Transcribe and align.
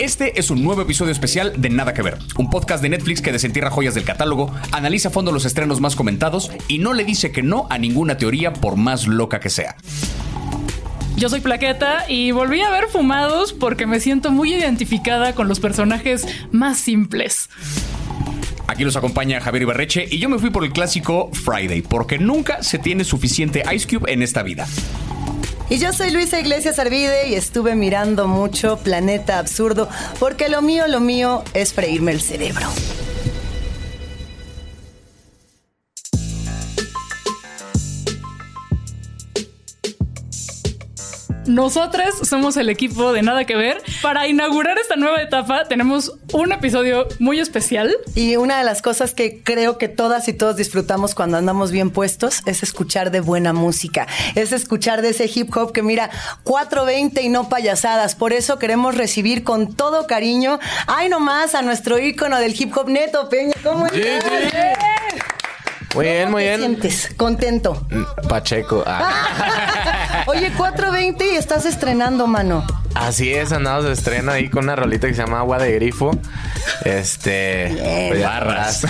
Este 0.00 0.40
es 0.40 0.48
un 0.48 0.64
nuevo 0.64 0.80
episodio 0.80 1.12
especial 1.12 1.60
de 1.60 1.68
Nada 1.68 1.92
que 1.92 2.00
Ver, 2.00 2.16
un 2.38 2.48
podcast 2.48 2.82
de 2.82 2.88
Netflix 2.88 3.20
que 3.20 3.32
desentierra 3.32 3.70
joyas 3.70 3.94
del 3.94 4.04
catálogo, 4.04 4.50
analiza 4.72 5.08
a 5.08 5.10
fondo 5.10 5.30
los 5.30 5.44
estrenos 5.44 5.82
más 5.82 5.94
comentados 5.94 6.50
y 6.68 6.78
no 6.78 6.94
le 6.94 7.04
dice 7.04 7.32
que 7.32 7.42
no 7.42 7.66
a 7.68 7.76
ninguna 7.76 8.16
teoría 8.16 8.54
por 8.54 8.76
más 8.76 9.06
loca 9.06 9.40
que 9.40 9.50
sea. 9.50 9.76
Yo 11.18 11.28
soy 11.28 11.40
Plaqueta 11.40 12.06
y 12.08 12.30
volví 12.30 12.62
a 12.62 12.70
ver 12.70 12.86
Fumados 12.86 13.52
porque 13.52 13.86
me 13.86 14.00
siento 14.00 14.30
muy 14.30 14.54
identificada 14.54 15.34
con 15.34 15.48
los 15.48 15.60
personajes 15.60 16.26
más 16.50 16.78
simples. 16.78 17.50
Aquí 18.68 18.84
nos 18.84 18.96
acompaña 18.96 19.38
Javier 19.42 19.64
Ibarreche 19.64 20.08
y 20.10 20.18
yo 20.18 20.30
me 20.30 20.38
fui 20.38 20.48
por 20.48 20.64
el 20.64 20.72
clásico 20.72 21.30
Friday, 21.34 21.82
porque 21.82 22.18
nunca 22.18 22.62
se 22.62 22.78
tiene 22.78 23.04
suficiente 23.04 23.64
Ice 23.74 23.86
Cube 23.86 24.10
en 24.10 24.22
esta 24.22 24.42
vida. 24.42 24.66
Y 25.70 25.78
yo 25.78 25.92
soy 25.92 26.10
Luisa 26.10 26.40
Iglesias 26.40 26.80
Arvide 26.80 27.28
y 27.28 27.34
estuve 27.34 27.76
mirando 27.76 28.26
mucho 28.26 28.76
Planeta 28.78 29.38
Absurdo 29.38 29.88
porque 30.18 30.48
lo 30.48 30.62
mío, 30.62 30.88
lo 30.88 30.98
mío 30.98 31.44
es 31.54 31.72
freírme 31.72 32.10
el 32.10 32.20
cerebro. 32.20 32.66
Nosotras 41.50 42.14
somos 42.22 42.56
el 42.56 42.68
equipo 42.68 43.12
de 43.12 43.22
Nada 43.22 43.44
que 43.44 43.56
Ver. 43.56 43.82
Para 44.02 44.28
inaugurar 44.28 44.78
esta 44.78 44.94
nueva 44.94 45.20
etapa 45.20 45.64
tenemos 45.64 46.12
un 46.32 46.52
episodio 46.52 47.08
muy 47.18 47.40
especial. 47.40 47.96
Y 48.14 48.36
una 48.36 48.58
de 48.58 48.64
las 48.64 48.82
cosas 48.82 49.14
que 49.14 49.42
creo 49.42 49.76
que 49.76 49.88
todas 49.88 50.28
y 50.28 50.32
todos 50.32 50.54
disfrutamos 50.54 51.16
cuando 51.16 51.38
andamos 51.38 51.72
bien 51.72 51.90
puestos 51.90 52.42
es 52.46 52.62
escuchar 52.62 53.10
de 53.10 53.18
buena 53.18 53.52
música. 53.52 54.06
Es 54.36 54.52
escuchar 54.52 55.02
de 55.02 55.08
ese 55.08 55.28
hip 55.34 55.54
hop 55.56 55.72
que 55.72 55.82
mira 55.82 56.10
420 56.44 57.20
y 57.20 57.28
no 57.28 57.48
payasadas. 57.48 58.14
Por 58.14 58.32
eso 58.32 58.60
queremos 58.60 58.94
recibir 58.94 59.42
con 59.42 59.74
todo 59.74 60.06
cariño, 60.06 60.60
ay 60.86 61.08
nomás, 61.08 61.56
a 61.56 61.62
nuestro 61.62 61.98
ícono 61.98 62.38
del 62.38 62.54
hip 62.56 62.76
hop 62.76 62.88
Neto 62.88 63.28
Peña. 63.28 63.54
¿Cómo 63.64 63.86
estás? 63.86 64.99
Muy 65.94 66.04
bien, 66.06 66.30
muy 66.30 66.42
¿Te 66.44 66.48
bien. 66.48 66.60
sientes? 66.60 67.10
Contento. 67.16 67.86
Pacheco. 68.28 68.84
Ah. 68.86 70.22
Oye, 70.26 70.52
420 70.56 71.32
y 71.32 71.36
estás 71.36 71.66
estrenando, 71.66 72.26
mano. 72.26 72.64
Así 72.94 73.32
es, 73.32 73.52
andamos 73.52 73.84
de 73.84 73.92
estreno 73.92 74.32
ahí 74.32 74.48
con 74.48 74.64
una 74.64 74.76
rolita 74.76 75.06
que 75.08 75.14
se 75.14 75.22
llama 75.22 75.40
Agua 75.40 75.58
de 75.58 75.72
Grifo. 75.72 76.12
Este. 76.84 77.70
Bien. 77.72 78.08
pues 78.08 78.22
Barras. 78.22 78.86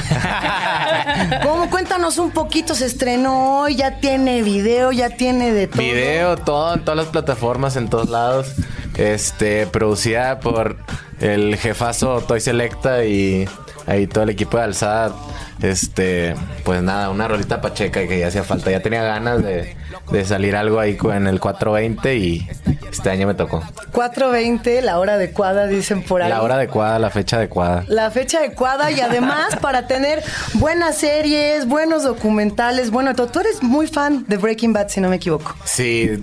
¿Cómo? 1.43 1.71
Cuéntanos 1.71 2.19
un 2.19 2.31
poquito, 2.31 2.75
se 2.75 2.87
estrenó 2.87 3.61
hoy, 3.61 3.77
ya 3.77 3.99
tiene 4.01 4.43
video, 4.43 4.93
ya 4.93 5.11
tiene 5.11 5.53
de 5.53 5.67
todo. 5.69 5.83
Video, 5.83 6.37
todo 6.37 6.75
en 6.75 6.85
todas 6.85 6.97
las 6.99 7.07
plataformas, 7.09 7.77
en 7.77 7.89
todos 7.89 8.09
lados. 8.11 8.53
Este, 9.01 9.67
producida 9.67 10.41
por 10.41 10.77
el 11.21 11.57
jefazo 11.57 12.21
Toy 12.21 12.39
Selecta 12.39 13.07
y 13.07 13.49
ahí 13.87 14.07
todo 14.07 14.25
el 14.25 14.31
equipo 14.31 14.59
de 14.59 14.65
alzada. 14.65 15.15
Este, 15.63 16.35
pues 16.65 16.83
nada, 16.83 17.09
una 17.09 17.27
rolita 17.27 17.63
pacheca 17.63 18.07
que 18.07 18.19
ya 18.19 18.29
hacía 18.29 18.45
falta. 18.45 18.71
Ya 18.71 18.81
tenía 18.81 19.03
ganas 19.03 19.43
de, 19.43 19.75
de 20.13 20.25
salir 20.27 20.55
algo 20.55 20.81
ahí 20.81 20.97
con 20.97 21.27
el 21.27 21.41
420 21.41 22.17
y 22.17 22.49
este 22.91 23.09
año 23.09 23.27
me 23.27 23.35
tocó. 23.35 23.63
420, 23.93 24.83
la 24.83 24.99
hora 24.99 25.15
adecuada, 25.15 25.67
dicen 25.67 26.03
por 26.03 26.23
ahí. 26.23 26.29
La 26.29 26.43
hora 26.43 26.57
adecuada, 26.57 26.99
la 26.99 27.11
fecha 27.11 27.37
adecuada. 27.37 27.85
La 27.89 28.11
fecha 28.11 28.39
adecuada 28.39 28.91
y 28.91 29.01
además 29.01 29.57
para 29.63 29.87
tener 29.87 30.23
buenas 30.55 30.99
series, 30.99 31.67
buenos 31.67 32.03
documentales, 32.05 32.91
bueno, 32.91 33.15
tú 33.15 33.41
eres 33.41 33.63
muy 33.63 33.87
fan 33.87 34.25
de 34.29 34.37
Breaking 34.37 34.73
Bad, 34.73 34.89
si 34.89 35.01
no 35.01 35.09
me 35.09 35.17
equivoco. 35.17 35.55
Sí, 35.65 36.23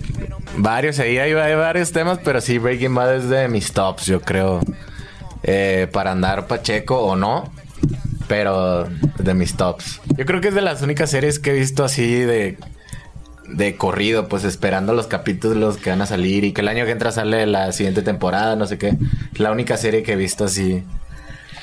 varios 0.58 0.98
ahí, 0.98 1.18
hay, 1.18 1.32
varios 1.32 1.92
temas, 1.92 2.18
pero 2.22 2.40
sí, 2.40 2.58
Breaking 2.58 2.94
Bad 2.94 3.16
es 3.16 3.28
de 3.28 3.48
mis 3.48 3.72
tops, 3.72 4.06
yo 4.06 4.20
creo. 4.20 4.60
Eh, 5.44 5.88
para 5.92 6.10
andar 6.10 6.48
Pacheco 6.48 6.98
o 7.00 7.14
no, 7.14 7.52
pero 8.26 8.88
de 9.18 9.34
mis 9.34 9.56
tops. 9.56 10.00
Yo 10.16 10.26
creo 10.26 10.40
que 10.40 10.48
es 10.48 10.54
de 10.54 10.62
las 10.62 10.82
únicas 10.82 11.10
series 11.10 11.38
que 11.38 11.50
he 11.50 11.54
visto 11.54 11.84
así 11.84 12.20
de, 12.20 12.58
de 13.48 13.76
corrido, 13.76 14.28
pues 14.28 14.44
esperando 14.44 14.94
los 14.94 15.06
capítulos 15.06 15.76
que 15.76 15.90
van 15.90 16.02
a 16.02 16.06
salir 16.06 16.44
y 16.44 16.52
que 16.52 16.60
el 16.60 16.68
año 16.68 16.84
que 16.84 16.90
entra 16.90 17.12
sale 17.12 17.46
la 17.46 17.72
siguiente 17.72 18.02
temporada, 18.02 18.56
no 18.56 18.66
sé 18.66 18.78
qué. 18.78 18.96
La 19.34 19.52
única 19.52 19.76
serie 19.76 20.02
que 20.02 20.12
he 20.12 20.16
visto 20.16 20.44
así. 20.44 20.82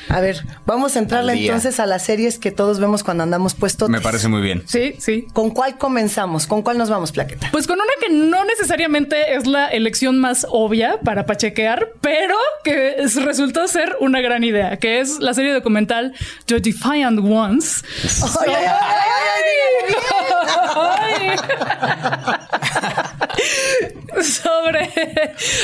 A 0.09 0.19
ver, 0.19 0.43
vamos 0.65 0.95
a 0.95 0.99
entrarle 0.99 1.33
entonces 1.33 1.79
a 1.79 1.85
las 1.85 2.03
series 2.03 2.37
que 2.39 2.51
todos 2.51 2.79
vemos 2.79 3.03
cuando 3.03 3.23
andamos 3.23 3.53
puestos. 3.55 3.89
Me 3.89 4.01
parece 4.01 4.27
muy 4.27 4.41
bien. 4.41 4.63
Sí, 4.67 4.95
sí. 4.99 5.25
¿Con 5.33 5.49
cuál 5.51 5.77
comenzamos? 5.77 6.47
¿Con 6.47 6.61
cuál 6.61 6.77
nos 6.77 6.89
vamos, 6.89 7.11
Plaqueta? 7.11 7.49
Pues 7.51 7.67
con 7.67 7.75
una 7.79 7.85
que 7.99 8.09
no 8.13 8.45
necesariamente 8.45 9.35
es 9.35 9.47
la 9.47 9.67
elección 9.67 10.19
más 10.19 10.45
obvia 10.49 10.99
para 11.03 11.25
pachequear, 11.25 11.89
pero 12.01 12.35
que 12.63 12.95
es- 12.99 13.15
resultó 13.23 13.67
ser 13.67 13.95
una 13.99 14.21
gran 14.21 14.43
idea, 14.43 14.77
que 14.77 14.99
es 14.99 15.19
la 15.19 15.33
serie 15.33 15.53
documental 15.53 16.13
The 16.45 16.59
Defiant 16.59 17.19
Ones. 17.19 17.83
Ay, 18.45 18.53
ay, 18.55 18.65
ay, 18.65 18.75
ay, 19.87 19.95
ay, 20.77 21.35
Ay. 21.37 21.37
Sobre 24.21 24.89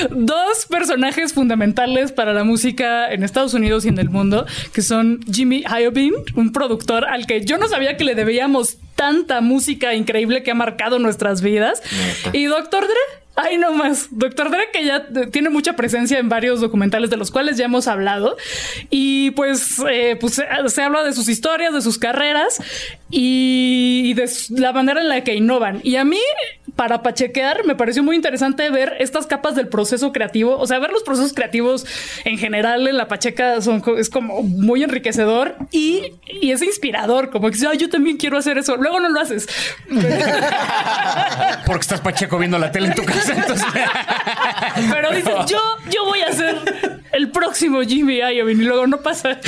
dos 0.09 0.65
personajes 0.69 1.33
fundamentales 1.33 2.11
para 2.11 2.33
la 2.33 2.43
música 2.43 3.11
en 3.11 3.23
Estados 3.23 3.53
Unidos 3.53 3.85
y 3.85 3.89
en 3.89 3.99
el 3.99 4.09
mundo, 4.09 4.45
que 4.73 4.81
son 4.81 5.19
Jimmy 5.31 5.63
Iovine, 5.63 6.17
un 6.35 6.51
productor 6.51 7.05
al 7.05 7.25
que 7.25 7.45
yo 7.45 7.57
no 7.57 7.67
sabía 7.67 7.97
que 7.97 8.03
le 8.03 8.15
debíamos 8.15 8.77
tanta 8.95 9.41
música 9.41 9.93
increíble 9.95 10.43
que 10.43 10.51
ha 10.51 10.55
marcado 10.55 10.99
nuestras 10.99 11.41
vidas, 11.41 11.81
Neta. 12.25 12.37
y 12.37 12.45
Doctor 12.45 12.83
Dre. 12.83 13.21
Ay, 13.37 13.57
no 13.57 13.71
más. 13.71 14.09
Doctor 14.11 14.51
Dre, 14.51 14.65
que 14.73 14.83
ya 14.85 15.07
tiene 15.31 15.49
mucha 15.49 15.73
presencia 15.77 16.19
en 16.19 16.27
varios 16.27 16.59
documentales 16.59 17.09
de 17.09 17.15
los 17.15 17.31
cuales 17.31 17.55
ya 17.57 17.63
hemos 17.65 17.87
hablado. 17.87 18.35
Y 18.89 19.31
pues, 19.31 19.77
eh, 19.89 20.17
pues 20.19 20.33
se, 20.35 20.45
se 20.67 20.81
habla 20.81 21.01
de 21.03 21.13
sus 21.13 21.29
historias, 21.29 21.73
de 21.73 21.81
sus 21.81 21.97
carreras 21.97 22.59
y, 23.09 24.01
y 24.05 24.13
de 24.13 24.27
su- 24.27 24.55
la 24.55 24.73
manera 24.73 25.01
en 25.01 25.07
la 25.09 25.23
que 25.23 25.33
innovan. 25.35 25.79
Y 25.83 25.95
a 25.95 26.03
mí, 26.03 26.19
para 26.75 27.01
pachequear, 27.03 27.65
me 27.65 27.75
pareció 27.75 28.03
muy 28.03 28.15
interesante 28.15 28.69
ver 28.69 28.95
estas 28.99 29.27
capas 29.27 29.55
del 29.55 29.69
proceso 29.69 30.11
creativo. 30.11 30.57
O 30.57 30.67
sea, 30.67 30.79
ver 30.79 30.91
los 30.91 31.03
procesos 31.03 31.33
creativos 31.33 31.85
en 32.25 32.37
general 32.37 32.87
en 32.87 32.97
la 32.97 33.07
pacheca 33.07 33.61
son, 33.61 33.81
es 33.97 34.09
como 34.09 34.43
muy 34.43 34.83
enriquecedor 34.83 35.55
y, 35.71 36.01
y 36.41 36.51
es 36.51 36.61
inspirador. 36.61 37.29
Como 37.29 37.49
que 37.49 37.57
"Ay, 37.65 37.77
yo 37.77 37.89
también 37.89 38.17
quiero 38.17 38.37
hacer 38.37 38.57
eso. 38.57 38.75
Luego 38.81 38.99
no 38.99 39.09
lo 39.09 39.19
haces. 39.21 39.47
Porque 41.65 41.81
estás 41.81 42.01
Pacheco 42.01 42.37
viendo 42.37 42.57
la 42.57 42.71
tele 42.71 42.87
en 42.87 42.95
tu 42.95 43.03
casa, 43.05 43.33
entonces. 43.33 43.65
Pero 44.91 45.11
dices, 45.11 45.33
yo, 45.47 45.59
yo 45.89 46.05
voy 46.05 46.21
a 46.21 46.31
ser 46.33 47.01
el 47.13 47.29
próximo 47.31 47.81
Jimmy 47.81 48.17
Iovine 48.17 48.63
y 48.63 48.65
luego 48.65 48.87
no 48.87 48.97
pasa. 49.01 49.39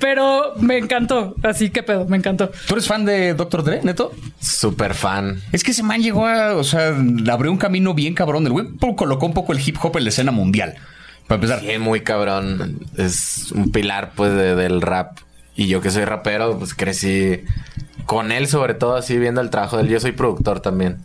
Pero 0.00 0.54
me 0.58 0.78
encantó. 0.78 1.34
Así 1.42 1.70
que 1.70 1.82
pedo, 1.82 2.06
me 2.06 2.16
encantó. 2.16 2.50
¿Tú 2.66 2.74
eres 2.74 2.86
fan 2.86 3.04
de 3.04 3.34
Dr. 3.34 3.62
Dre, 3.64 3.80
neto? 3.82 4.12
Súper 4.40 4.94
fan. 4.94 5.40
Es 5.52 5.62
que 5.64 5.70
ese 5.70 5.82
man 5.82 6.02
llegó 6.02 6.26
a, 6.26 6.54
o 6.56 6.64
sea, 6.64 6.94
abrió 7.30 7.50
un 7.52 7.58
camino 7.58 7.94
bien 7.94 8.14
cabrón. 8.14 8.46
El 8.46 8.52
güey 8.52 8.66
colocó 8.96 9.26
un 9.26 9.34
poco 9.34 9.52
el 9.52 9.60
hip 9.66 9.76
hop 9.82 9.96
en 9.98 10.04
la 10.04 10.10
escena 10.10 10.32
mundial. 10.32 10.74
Para 11.28 11.36
empezar. 11.36 11.60
Sí, 11.60 11.78
muy 11.78 12.00
cabrón. 12.00 12.80
Es 12.96 13.52
un 13.52 13.70
pilar, 13.70 14.12
pues, 14.16 14.32
de- 14.34 14.54
del 14.56 14.82
rap. 14.82 15.18
Y 15.54 15.66
yo 15.66 15.80
que 15.80 15.90
soy 15.90 16.04
rapero, 16.04 16.58
pues 16.58 16.74
crecí 16.74 17.44
con 18.06 18.32
él, 18.32 18.48
sobre 18.48 18.74
todo 18.74 18.96
así, 18.96 19.18
viendo 19.18 19.40
el 19.40 19.50
trabajo 19.50 19.76
de 19.76 19.84
él. 19.84 19.88
Yo 19.88 20.00
soy 20.00 20.12
productor 20.12 20.60
también. 20.60 21.04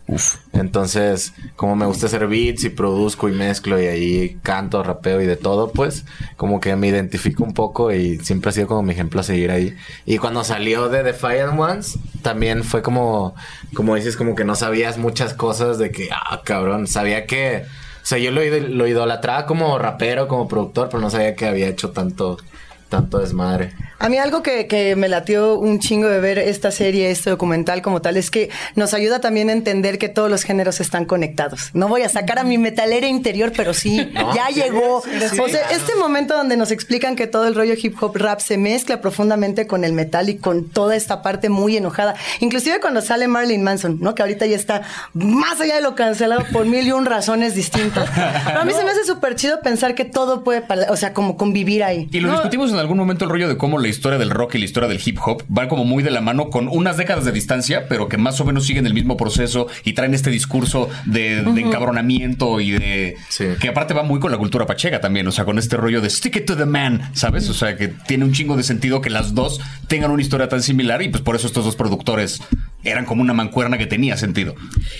Entonces, 0.52 1.32
como 1.56 1.76
me 1.76 1.86
gusta 1.86 2.06
hacer 2.06 2.26
beats 2.26 2.64
y 2.64 2.70
produzco 2.70 3.28
y 3.28 3.32
mezclo 3.32 3.80
y 3.80 3.86
ahí 3.86 4.38
canto, 4.42 4.82
rapeo 4.82 5.20
y 5.20 5.26
de 5.26 5.36
todo, 5.36 5.70
pues, 5.70 6.04
como 6.36 6.60
que 6.60 6.74
me 6.76 6.88
identifico 6.88 7.44
un 7.44 7.54
poco 7.54 7.92
y 7.92 8.18
siempre 8.18 8.50
ha 8.50 8.52
sido 8.52 8.66
como 8.66 8.82
mi 8.82 8.92
ejemplo 8.92 9.20
a 9.20 9.24
seguir 9.24 9.50
ahí. 9.50 9.76
Y 10.06 10.18
cuando 10.18 10.44
salió 10.44 10.88
de 10.88 11.02
Defiant 11.02 11.58
Ones, 11.58 11.98
también 12.22 12.64
fue 12.64 12.82
como, 12.82 13.34
como 13.74 13.94
dices, 13.94 14.16
como 14.16 14.34
que 14.34 14.44
no 14.44 14.54
sabías 14.54 14.98
muchas 14.98 15.34
cosas 15.34 15.78
de 15.78 15.90
que, 15.90 16.08
ah, 16.12 16.42
cabrón, 16.44 16.86
sabía 16.86 17.26
que... 17.26 17.64
O 18.02 18.06
sea, 18.08 18.16
yo 18.16 18.30
lo 18.30 18.86
idolatraba 18.86 19.44
como 19.44 19.78
rapero, 19.78 20.28
como 20.28 20.48
productor, 20.48 20.88
pero 20.88 21.00
no 21.00 21.10
sabía 21.10 21.34
que 21.36 21.44
había 21.44 21.68
hecho 21.68 21.90
tanto, 21.90 22.38
tanto 22.88 23.18
desmadre. 23.18 23.72
A 24.00 24.08
mí 24.08 24.16
algo 24.16 24.42
que, 24.42 24.66
que 24.68 24.94
me 24.94 25.08
latió 25.08 25.58
un 25.58 25.80
chingo 25.80 26.08
de 26.08 26.20
ver 26.20 26.38
esta 26.38 26.70
serie, 26.70 27.10
este 27.10 27.30
documental 27.30 27.82
como 27.82 28.00
tal, 28.00 28.16
es 28.16 28.30
que 28.30 28.48
nos 28.76 28.94
ayuda 28.94 29.20
también 29.20 29.50
a 29.50 29.52
entender 29.52 29.98
que 29.98 30.08
todos 30.08 30.30
los 30.30 30.44
géneros 30.44 30.80
están 30.80 31.04
conectados. 31.04 31.70
No 31.74 31.88
voy 31.88 32.02
a 32.02 32.08
sacar 32.08 32.38
a 32.38 32.44
mi 32.44 32.58
metalera 32.58 33.08
interior, 33.08 33.52
pero 33.56 33.74
sí, 33.74 34.08
No, 34.14 34.34
ya 34.34 34.46
sí, 34.48 34.54
llegó. 34.54 35.02
sí, 35.02 35.10
sí, 35.30 35.40
o 35.40 35.48
sea, 35.48 35.60
claro. 35.66 35.76
este 35.76 35.94
momento 35.96 36.36
donde 36.36 36.56
nos 36.56 36.70
explican 36.70 37.16
que 37.16 37.26
todo 37.26 37.48
el 37.48 37.54
rollo 37.56 37.74
hip 37.76 37.96
hop 38.00 38.16
rap 38.16 38.40
se 38.40 38.56
mezcla 38.56 39.00
profundamente 39.00 39.66
con 39.66 39.84
el 39.84 39.92
metal 39.92 40.28
y 40.28 40.36
con 40.38 40.68
toda 40.68 40.94
esta 40.94 41.20
parte 41.22 41.48
muy 41.48 41.76
enojada. 41.76 42.14
Inclusive 42.40 42.80
cuando 42.80 43.02
sale 43.02 43.26
Marilyn 43.28 43.62
Manson, 43.64 43.98
¿no? 44.00 44.14
Que 44.14 44.22
ahorita 44.22 44.46
ya 44.46 44.56
está 44.56 44.82
más 45.12 45.60
allá 45.60 45.74
de 45.74 45.80
lo 45.82 45.94
cancelado 45.96 46.44
por 46.52 46.66
mil 46.66 46.86
y 46.86 46.92
un 46.92 47.04
razones 47.04 47.54
distintas. 47.56 48.08
Pero 48.46 48.60
a 48.60 48.64
mí 48.64 48.72
se 48.72 48.84
me 48.84 48.90
hace 48.92 49.04
súper 49.04 49.34
chido 49.34 49.60
pensar 49.60 49.94
que 49.96 50.04
todo 50.04 50.44
puede, 50.44 50.62
o 50.88 50.96
sea, 50.96 51.12
como 51.12 51.36
convivir 51.36 51.82
ahí. 51.82 52.08
Y 52.12 52.20
lo 52.20 52.28
No. 52.28 52.34
discutimos 52.34 52.70
en 52.70 52.77
en 52.78 52.82
algún 52.82 52.98
momento 52.98 53.24
el 53.24 53.30
rollo 53.30 53.48
de 53.48 53.56
cómo 53.56 53.78
la 53.78 53.88
historia 53.88 54.18
del 54.18 54.30
rock 54.30 54.54
y 54.54 54.58
la 54.58 54.64
historia 54.64 54.88
del 54.88 55.00
hip 55.04 55.18
hop 55.24 55.42
van 55.48 55.68
como 55.68 55.84
muy 55.84 56.02
de 56.02 56.10
la 56.10 56.20
mano 56.20 56.50
con 56.50 56.68
unas 56.68 56.96
décadas 56.96 57.24
de 57.24 57.32
distancia, 57.32 57.86
pero 57.88 58.08
que 58.08 58.16
más 58.16 58.40
o 58.40 58.44
menos 58.44 58.66
siguen 58.66 58.86
el 58.86 58.94
mismo 58.94 59.16
proceso 59.16 59.66
y 59.84 59.94
traen 59.94 60.14
este 60.14 60.30
discurso 60.30 60.88
de, 61.04 61.42
de 61.42 61.60
encabronamiento 61.60 62.60
y 62.60 62.72
de... 62.72 63.16
Sí. 63.28 63.46
Que 63.60 63.68
aparte 63.68 63.94
va 63.94 64.02
muy 64.02 64.20
con 64.20 64.30
la 64.30 64.38
cultura 64.38 64.66
pacheca 64.66 65.00
también, 65.00 65.26
o 65.26 65.32
sea, 65.32 65.44
con 65.44 65.58
este 65.58 65.76
rollo 65.76 66.00
de 66.00 66.10
stick 66.10 66.36
it 66.36 66.46
to 66.46 66.56
the 66.56 66.66
man, 66.66 67.10
¿sabes? 67.14 67.48
O 67.48 67.54
sea, 67.54 67.76
que 67.76 67.88
tiene 67.88 68.24
un 68.24 68.32
chingo 68.32 68.56
de 68.56 68.62
sentido 68.62 69.00
que 69.00 69.10
las 69.10 69.34
dos 69.34 69.60
tengan 69.88 70.10
una 70.10 70.22
historia 70.22 70.48
tan 70.48 70.62
similar 70.62 71.02
y 71.02 71.08
pues 71.08 71.22
por 71.22 71.36
eso 71.36 71.46
estos 71.46 71.64
dos 71.64 71.76
productores 71.76 72.40
eran 72.84 73.04
como 73.04 73.22
una 73.22 73.32
mancuerna 73.34 73.76
que 73.76 73.86
tenía 73.86 74.16
sentido. 74.16 74.54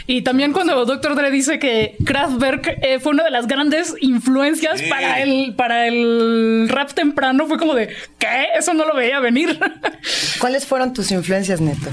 Y 0.06 0.22
también 0.22 0.52
cuando 0.52 0.84
Dr. 0.84 1.14
Dre 1.14 1.30
dice 1.30 1.58
que 1.58 1.96
Kraftwerk 2.04 2.78
eh, 2.82 2.98
fue 3.00 3.12
una 3.12 3.22
de 3.24 3.30
las 3.30 3.46
grandes 3.46 3.94
influencias 4.00 4.80
Sí. 4.80 4.86
para 4.90 5.22
el 5.22 5.54
para 5.56 5.86
el 5.86 6.68
rap 6.68 6.92
temprano, 6.92 7.46
fue 7.46 7.56
como 7.58 7.74
de 7.74 7.88
¿qué? 8.18 8.46
Eso 8.58 8.74
no 8.74 8.84
lo 8.84 8.94
veía 8.94 9.20
venir. 9.20 9.58
¿Cuáles 10.40 10.66
fueron 10.66 10.92
tus 10.92 11.10
influencias, 11.12 11.60
Neto? 11.60 11.88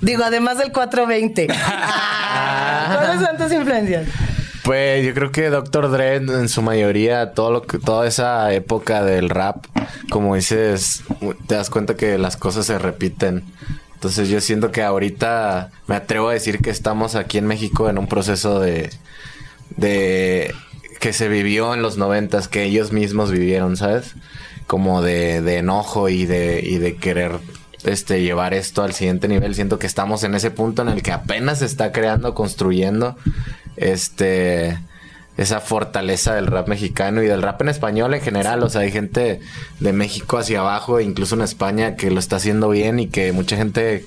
Digo, 0.00 0.24
además 0.24 0.58
del 0.58 0.72
420. 0.72 1.46
¿Cuáles 2.94 3.26
son 3.26 3.36
tus 3.36 3.52
influencias? 3.52 4.06
Pues 4.64 5.04
yo 5.04 5.12
creo 5.12 5.32
que 5.32 5.50
Dr. 5.50 5.90
Dre 5.90 6.16
en, 6.16 6.28
en 6.28 6.48
su 6.48 6.62
mayoría, 6.62 7.32
todo 7.32 7.50
lo 7.50 7.62
que, 7.62 7.78
toda 7.78 8.06
esa 8.06 8.52
época 8.52 9.02
del 9.02 9.28
rap, 9.28 9.66
como 10.08 10.36
dices, 10.36 11.02
te 11.48 11.56
das 11.56 11.68
cuenta 11.68 11.96
que 11.96 12.16
las 12.16 12.36
cosas 12.36 12.66
se 12.66 12.78
repiten. 12.78 13.42
Entonces 14.02 14.28
yo 14.28 14.40
siento 14.40 14.72
que 14.72 14.82
ahorita 14.82 15.70
me 15.86 15.94
atrevo 15.94 16.30
a 16.30 16.32
decir 16.32 16.58
que 16.58 16.70
estamos 16.70 17.14
aquí 17.14 17.38
en 17.38 17.46
México 17.46 17.88
en 17.88 17.98
un 17.98 18.08
proceso 18.08 18.58
de, 18.58 18.90
de 19.76 20.52
que 20.98 21.12
se 21.12 21.28
vivió 21.28 21.72
en 21.72 21.82
los 21.82 21.98
noventas, 21.98 22.48
que 22.48 22.64
ellos 22.64 22.90
mismos 22.90 23.30
vivieron, 23.30 23.76
¿sabes? 23.76 24.14
Como 24.66 25.02
de, 25.02 25.40
de 25.40 25.58
enojo 25.58 26.08
y 26.08 26.26
de, 26.26 26.64
y 26.64 26.78
de 26.78 26.96
querer 26.96 27.38
este, 27.84 28.22
llevar 28.22 28.54
esto 28.54 28.82
al 28.82 28.92
siguiente 28.92 29.28
nivel. 29.28 29.54
Siento 29.54 29.78
que 29.78 29.86
estamos 29.86 30.24
en 30.24 30.34
ese 30.34 30.50
punto 30.50 30.82
en 30.82 30.88
el 30.88 31.04
que 31.04 31.12
apenas 31.12 31.60
se 31.60 31.66
está 31.66 31.92
creando, 31.92 32.34
construyendo 32.34 33.16
este 33.76 34.80
esa 35.36 35.60
fortaleza 35.60 36.34
del 36.34 36.46
rap 36.46 36.68
mexicano 36.68 37.22
y 37.22 37.26
del 37.26 37.42
rap 37.42 37.62
en 37.62 37.68
español 37.70 38.14
en 38.14 38.20
general. 38.20 38.62
O 38.62 38.68
sea, 38.68 38.82
hay 38.82 38.92
gente 38.92 39.40
de 39.80 39.92
México 39.92 40.38
hacia 40.38 40.60
abajo, 40.60 41.00
incluso 41.00 41.34
en 41.34 41.42
España, 41.42 41.96
que 41.96 42.10
lo 42.10 42.18
está 42.18 42.36
haciendo 42.36 42.68
bien 42.68 42.98
y 42.98 43.08
que 43.08 43.32
mucha 43.32 43.56
gente 43.56 44.04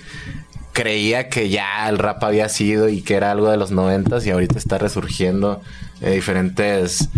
creía 0.74 1.30
que 1.30 1.50
ya 1.50 1.88
el 1.88 1.98
rap 1.98 2.24
había 2.24 2.50
sido 2.50 2.89
y 2.89 3.01
que 3.01 3.16
era 3.16 3.31
algo 3.31 3.50
de 3.50 3.57
los 3.57 3.72
noventas 3.72 4.25
y 4.25 4.31
ahorita 4.31 4.57
está 4.57 4.77
resurgiendo 4.77 5.62
de 6.01 6.12
diferentes 6.12 7.10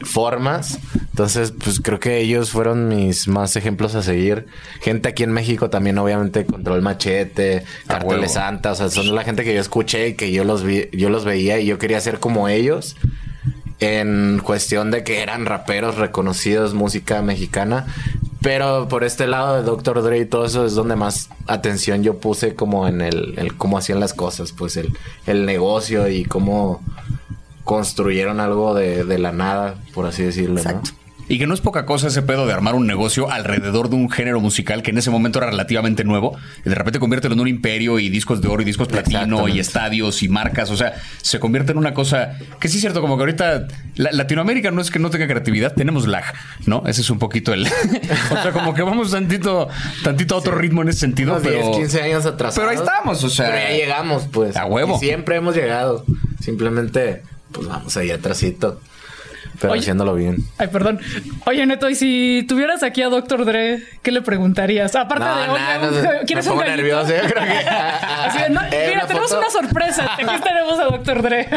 formas. 0.00 0.78
Entonces, 1.10 1.52
pues 1.52 1.80
creo 1.80 2.00
que 2.00 2.18
ellos 2.18 2.50
fueron 2.50 2.88
mis 2.88 3.28
más 3.28 3.56
ejemplos 3.56 3.94
a 3.94 4.02
seguir. 4.02 4.46
Gente 4.80 5.08
aquí 5.08 5.22
en 5.22 5.32
México 5.32 5.70
también, 5.70 5.98
obviamente, 5.98 6.46
Control 6.46 6.82
Machete, 6.82 7.64
A 7.84 7.88
Cartel 7.88 8.08
huevo. 8.08 8.22
de 8.22 8.28
Santa. 8.28 8.72
O 8.72 8.74
sea, 8.74 8.88
son 8.90 9.14
la 9.14 9.24
gente 9.24 9.44
que 9.44 9.54
yo 9.54 9.60
escuché 9.60 10.08
y 10.08 10.14
que 10.14 10.32
yo 10.32 10.44
los 10.44 10.64
vi, 10.64 10.88
yo 10.92 11.10
los 11.10 11.24
veía 11.24 11.60
y 11.60 11.66
yo 11.66 11.78
quería 11.78 12.00
ser 12.00 12.18
como 12.18 12.48
ellos. 12.48 12.96
En 13.78 14.40
cuestión 14.42 14.90
de 14.90 15.04
que 15.04 15.22
eran 15.22 15.44
raperos 15.44 15.96
reconocidos, 15.96 16.72
música 16.72 17.20
mexicana. 17.22 17.86
Pero 18.40 18.86
por 18.88 19.02
este 19.04 19.26
lado 19.26 19.56
de 19.56 19.62
Dr. 19.62 20.02
Dre 20.02 20.20
y 20.20 20.26
todo 20.26 20.46
eso 20.46 20.64
es 20.64 20.74
donde 20.74 20.94
más 20.94 21.30
atención 21.46 22.02
yo 22.02 22.18
puse 22.18 22.54
como 22.54 22.86
en 22.86 23.00
el, 23.00 23.54
cómo 23.56 23.76
hacían 23.76 23.98
las 23.98 24.14
cosas, 24.14 24.52
pues 24.52 24.76
el, 24.76 24.96
el 25.26 25.46
negocio 25.46 26.08
y 26.08 26.24
cómo 26.24 26.80
construyeron 27.64 28.38
algo 28.38 28.74
de, 28.74 29.04
de 29.04 29.18
la 29.18 29.32
nada, 29.32 29.74
por 29.92 30.06
así 30.06 30.22
decirlo, 30.22 30.58
Exacto. 30.58 30.90
¿no? 30.92 31.05
Y 31.28 31.38
que 31.38 31.46
no 31.48 31.54
es 31.54 31.60
poca 31.60 31.86
cosa 31.86 32.06
ese 32.06 32.22
pedo 32.22 32.46
de 32.46 32.52
armar 32.52 32.76
un 32.76 32.86
negocio 32.86 33.30
alrededor 33.30 33.90
de 33.90 33.96
un 33.96 34.08
género 34.08 34.40
musical 34.40 34.82
que 34.82 34.92
en 34.92 34.98
ese 34.98 35.10
momento 35.10 35.40
era 35.40 35.48
relativamente 35.50 36.04
nuevo 36.04 36.36
y 36.64 36.68
de 36.68 36.74
repente 36.76 37.00
conviértelo 37.00 37.34
en 37.34 37.40
un 37.40 37.48
imperio 37.48 37.98
y 37.98 38.08
discos 38.10 38.40
de 38.40 38.46
oro 38.48 38.62
y 38.62 38.64
discos 38.64 38.86
platino 38.86 39.48
y 39.48 39.58
estadios 39.58 40.22
y 40.22 40.28
marcas. 40.28 40.70
O 40.70 40.76
sea, 40.76 40.94
se 41.22 41.40
convierte 41.40 41.72
en 41.72 41.78
una 41.78 41.94
cosa 41.94 42.38
que 42.60 42.68
sí 42.68 42.76
es 42.76 42.80
cierto, 42.82 43.00
como 43.00 43.16
que 43.16 43.22
ahorita 43.22 43.66
la- 43.96 44.12
Latinoamérica 44.12 44.70
no 44.70 44.80
es 44.80 44.90
que 44.92 45.00
no 45.00 45.10
tenga 45.10 45.26
creatividad, 45.26 45.72
tenemos 45.74 46.06
lag, 46.06 46.24
¿no? 46.66 46.84
Ese 46.86 47.00
es 47.00 47.10
un 47.10 47.18
poquito 47.18 47.52
el. 47.52 47.66
o 48.30 48.42
sea, 48.42 48.52
como 48.52 48.72
que 48.74 48.82
vamos 48.82 49.10
tantito, 49.10 49.68
tantito 50.04 50.36
a 50.36 50.38
otro 50.38 50.54
ritmo 50.56 50.82
en 50.82 50.90
ese 50.90 51.00
sentido, 51.00 51.32
Unos 51.32 51.42
pero. 51.42 51.56
10, 51.66 51.76
15 51.78 52.02
años 52.02 52.26
atrás. 52.26 52.54
pero 52.56 52.68
ahí 52.70 52.76
estamos, 52.76 53.24
o 53.24 53.28
sea. 53.30 53.46
Pero 53.50 53.58
ya 53.68 53.76
llegamos, 53.76 54.28
pues. 54.32 54.56
A 54.56 54.64
huevo. 54.66 54.94
Y 54.96 55.00
siempre 55.00 55.34
hemos 55.36 55.56
llegado. 55.56 56.04
Simplemente, 56.40 57.22
pues 57.50 57.66
vamos 57.66 57.96
ahí 57.96 58.10
atrasito. 58.12 58.80
Pero 59.60 59.72
Oye. 59.72 59.80
haciéndolo 59.80 60.14
bien. 60.14 60.36
Ay, 60.58 60.68
perdón. 60.68 61.00
Oye, 61.46 61.64
Neto, 61.66 61.88
y 61.88 61.94
si 61.94 62.44
tuvieras 62.48 62.82
aquí 62.82 63.02
a 63.02 63.08
Dr. 63.08 63.44
Dre, 63.44 63.82
¿qué 64.02 64.12
le 64.12 64.22
preguntarías? 64.22 64.94
Aparte 64.94 65.24
No, 65.24 65.36
de, 65.36 65.48
oye, 65.48 65.62
no, 65.80 65.88
un- 65.88 66.02
no, 66.02 66.10
¿quieres 66.26 66.44
me 66.46 66.52
un 66.52 66.58
pongo 66.58 66.70
gallito? 66.70 66.76
nervioso, 66.76 67.08
yo 67.14 67.30
creo 67.32 67.44
que- 67.44 67.68
Así 68.26 68.38
de, 68.38 68.50
no, 68.50 68.60
Eh, 68.70 68.84
mira, 68.88 68.98
una 69.00 69.06
tenemos 69.06 69.30
foto. 69.30 69.40
una 69.40 69.50
sorpresa. 69.50 70.08
Aquí 70.14 70.24
tenemos 70.42 70.78
a 70.78 70.84
Dr. 70.84 71.22
Dre. 71.22 71.48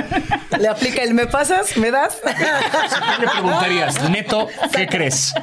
Le 0.59 0.67
aplica 0.67 1.01
el 1.03 1.13
¿me 1.13 1.27
pasas? 1.27 1.75
¿Me 1.77 1.91
das? 1.91 2.17
¿Qué 2.23 3.21
le 3.21 3.27
preguntarías, 3.31 4.09
Neto, 4.09 4.47
qué 4.75 4.87
crees? 4.87 5.33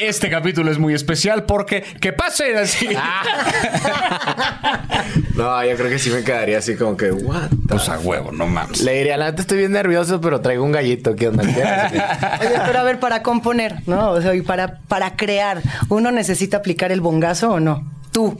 Este 0.00 0.30
capítulo 0.30 0.70
es 0.70 0.78
muy 0.78 0.94
especial 0.94 1.44
porque 1.44 1.82
que 2.00 2.12
pase 2.12 2.56
así. 2.56 2.88
No, 5.34 5.64
yo 5.64 5.74
creo 5.76 5.88
que 5.88 5.98
sí 5.98 6.10
me 6.10 6.22
quedaría 6.22 6.58
así 6.58 6.76
como 6.76 6.96
que, 6.98 7.10
what? 7.12 7.48
the 7.48 7.56
Pues 7.68 7.88
a 7.88 7.98
huevo, 7.98 8.30
no 8.30 8.46
mames. 8.46 8.82
Le 8.82 8.98
diría, 8.98 9.16
la 9.16 9.30
neta 9.30 9.40
estoy 9.40 9.58
bien 9.58 9.72
nervioso, 9.72 10.20
pero 10.20 10.40
traigo 10.42 10.62
un 10.64 10.72
gallito. 10.72 11.16
¿Qué 11.16 11.28
onda? 11.28 11.42
Oye, 12.40 12.60
pero 12.66 12.78
a 12.78 12.82
ver, 12.82 13.00
para 13.00 13.22
componer, 13.22 13.76
¿no? 13.86 14.10
O 14.10 14.20
sea, 14.20 14.34
y 14.34 14.42
para, 14.42 14.80
para 14.88 15.16
crear, 15.16 15.62
¿uno 15.88 16.10
necesita 16.12 16.58
aplicar 16.58 16.92
el 16.92 17.00
bongazo 17.00 17.52
o 17.52 17.60
no? 17.60 17.90
Tú. 18.12 18.36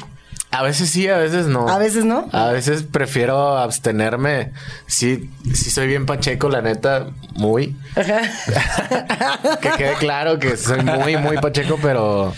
A 0.51 0.63
veces 0.63 0.91
sí, 0.91 1.07
a 1.09 1.19
veces 1.19 1.47
no. 1.47 1.69
A 1.69 1.79
veces 1.79 2.05
no. 2.05 2.29
A 2.33 2.51
veces 2.51 2.83
prefiero 2.83 3.57
abstenerme. 3.59 4.53
Sí, 4.87 5.31
sí 5.55 5.71
soy 5.71 5.87
bien 5.87 6.07
pacheco, 6.07 6.49
la 6.49 6.61
neta, 6.61 7.07
muy. 7.35 7.77
que 9.61 9.71
quede 9.77 9.95
claro 9.95 10.39
que 10.39 10.57
soy 10.57 10.83
muy, 10.83 11.17
muy 11.17 11.39
pacheco, 11.39 11.79
pero 11.81 12.33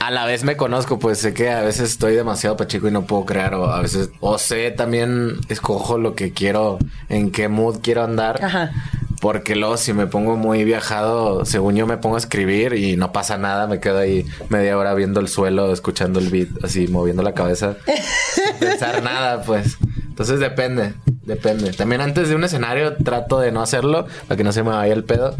a 0.00 0.10
la 0.10 0.26
vez 0.26 0.44
me 0.44 0.56
conozco, 0.56 0.98
pues 0.98 1.18
sé 1.18 1.34
que 1.34 1.50
a 1.50 1.62
veces 1.62 1.90
estoy 1.90 2.14
demasiado 2.14 2.56
pacheco 2.56 2.88
y 2.88 2.90
no 2.90 3.02
puedo 3.02 3.24
crear, 3.24 3.54
o 3.54 3.70
a 3.70 3.82
veces, 3.82 4.10
o 4.20 4.38
sé 4.38 4.70
también 4.70 5.38
escojo 5.48 5.98
lo 5.98 6.14
que 6.14 6.32
quiero, 6.32 6.78
en 7.08 7.30
qué 7.30 7.48
mood 7.48 7.80
quiero 7.82 8.04
andar. 8.04 8.44
Ajá. 8.44 8.72
Porque 9.20 9.56
luego 9.56 9.76
si 9.76 9.92
me 9.92 10.06
pongo 10.06 10.36
muy 10.36 10.64
viajado, 10.64 11.44
según 11.44 11.74
yo 11.74 11.86
me 11.86 11.96
pongo 11.96 12.16
a 12.16 12.18
escribir 12.18 12.74
y 12.74 12.96
no 12.96 13.12
pasa 13.12 13.36
nada, 13.36 13.66
me 13.66 13.80
quedo 13.80 13.98
ahí 13.98 14.24
media 14.48 14.78
hora 14.78 14.94
viendo 14.94 15.18
el 15.18 15.28
suelo, 15.28 15.72
escuchando 15.72 16.20
el 16.20 16.28
beat, 16.28 16.48
así 16.62 16.86
moviendo 16.86 17.22
la 17.22 17.34
cabeza, 17.34 17.76
sin 18.34 18.56
pensar 18.58 19.02
nada, 19.02 19.42
pues. 19.42 19.76
Entonces 20.08 20.40
depende, 20.40 20.94
depende. 21.24 21.72
También 21.72 22.00
antes 22.00 22.28
de 22.28 22.34
un 22.34 22.44
escenario 22.44 22.96
trato 22.96 23.40
de 23.40 23.52
no 23.52 23.60
hacerlo 23.60 24.06
para 24.26 24.36
que 24.36 24.44
no 24.44 24.52
se 24.52 24.62
me 24.62 24.70
vaya 24.70 24.92
el 24.92 25.04
pedo. 25.04 25.36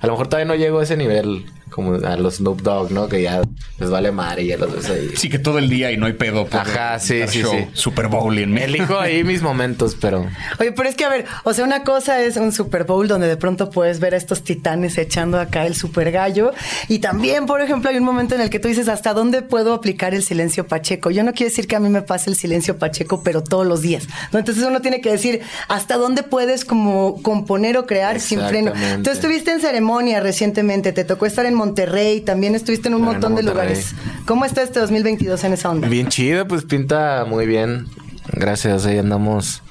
A 0.00 0.06
lo 0.06 0.12
mejor 0.12 0.28
todavía 0.28 0.46
no 0.46 0.54
llego 0.54 0.80
a 0.80 0.82
ese 0.82 0.96
nivel 0.96 1.46
como 1.70 1.94
a 1.94 2.16
los 2.16 2.36
Snoop 2.36 2.62
Dogg, 2.62 2.90
¿no? 2.92 3.08
Que 3.08 3.22
ya 3.22 3.42
les 3.78 3.90
vale 3.90 4.10
madre 4.10 4.42
y 4.44 4.46
ya 4.48 4.56
los 4.56 4.74
ves 4.74 4.88
ahí. 4.88 5.10
Sí, 5.16 5.28
que 5.28 5.38
todo 5.38 5.58
el 5.58 5.68
día 5.68 5.92
y 5.92 5.96
no 5.96 6.06
hay 6.06 6.14
pedo. 6.14 6.46
por 6.46 6.60
Ajá, 6.60 6.98
sí, 6.98 7.20
sí, 7.28 7.42
show, 7.42 7.52
sí. 7.52 7.66
Super 7.74 8.08
Bowl 8.08 8.38
en 8.38 8.52
México. 8.52 8.74
Elijo 8.76 8.98
ahí 8.98 9.22
mis 9.22 9.42
momentos, 9.42 9.96
pero... 10.00 10.26
Oye, 10.58 10.72
pero 10.72 10.88
es 10.88 10.94
que 10.94 11.04
a 11.04 11.08
ver, 11.10 11.26
o 11.44 11.52
sea, 11.52 11.64
una 11.64 11.84
cosa 11.84 12.22
es 12.22 12.36
un 12.36 12.52
Super 12.52 12.84
Bowl 12.84 13.06
donde 13.06 13.28
de 13.28 13.36
pronto 13.36 13.70
puedes 13.70 14.00
ver 14.00 14.14
a 14.14 14.16
estos 14.16 14.42
titanes 14.44 14.96
echando 14.96 15.38
acá 15.38 15.66
el 15.66 15.74
super 15.74 16.10
gallo. 16.10 16.52
Y 16.88 17.00
también, 17.00 17.44
por 17.46 17.60
ejemplo, 17.60 17.90
hay 17.90 17.98
un 17.98 18.04
momento 18.04 18.34
en 18.34 18.40
el 18.40 18.48
que 18.50 18.58
tú 18.58 18.68
dices, 18.68 18.88
¿hasta 18.88 19.12
dónde 19.12 19.42
puedo 19.42 19.74
aplicar 19.74 20.14
el 20.14 20.22
silencio 20.22 20.66
pacheco? 20.66 21.10
Yo 21.10 21.22
no 21.22 21.32
quiero 21.34 21.50
decir 21.50 21.66
que 21.66 21.76
a 21.76 21.80
mí 21.80 21.90
me 21.90 22.00
pase 22.02 22.30
el 22.30 22.36
silencio 22.36 22.78
pacheco, 22.78 23.22
pero 23.22 23.42
todos 23.42 23.66
los 23.66 23.82
días. 23.82 24.08
¿no? 24.32 24.38
Entonces 24.38 24.64
uno 24.64 24.80
tiene 24.80 25.00
que 25.02 25.10
decir, 25.10 25.42
¿hasta 25.68 25.96
dónde 25.96 26.22
puedes 26.22 26.64
como 26.64 27.20
componer 27.22 27.76
o 27.76 27.86
crear 27.86 28.20
sin 28.20 28.40
freno? 28.40 28.72
Tú 29.04 29.10
estuviste 29.10 29.50
en 29.52 29.60
ceremonia 29.60 30.20
recientemente, 30.20 30.92
te 30.92 31.04
tocó 31.04 31.26
estar 31.26 31.44
en 31.44 31.54
Monterrey, 31.54 32.22
también 32.22 32.54
estuviste 32.54 32.88
en 32.88 32.94
un 32.94 33.00
Bueno, 33.04 33.12
montón 33.12 33.34
de 33.34 33.42
Monterrey. 33.42 33.65
Lugares. 33.68 33.94
¿Cómo 34.26 34.44
está 34.44 34.62
este 34.62 34.80
2022 34.80 35.44
en 35.44 35.52
esa 35.52 35.70
onda? 35.70 35.88
Bien 35.88 36.08
chido, 36.08 36.46
pues 36.46 36.64
pinta 36.64 37.24
muy 37.26 37.46
bien. 37.46 37.86
Gracias, 38.32 38.86
ahí 38.86 38.98
andamos. 38.98 39.62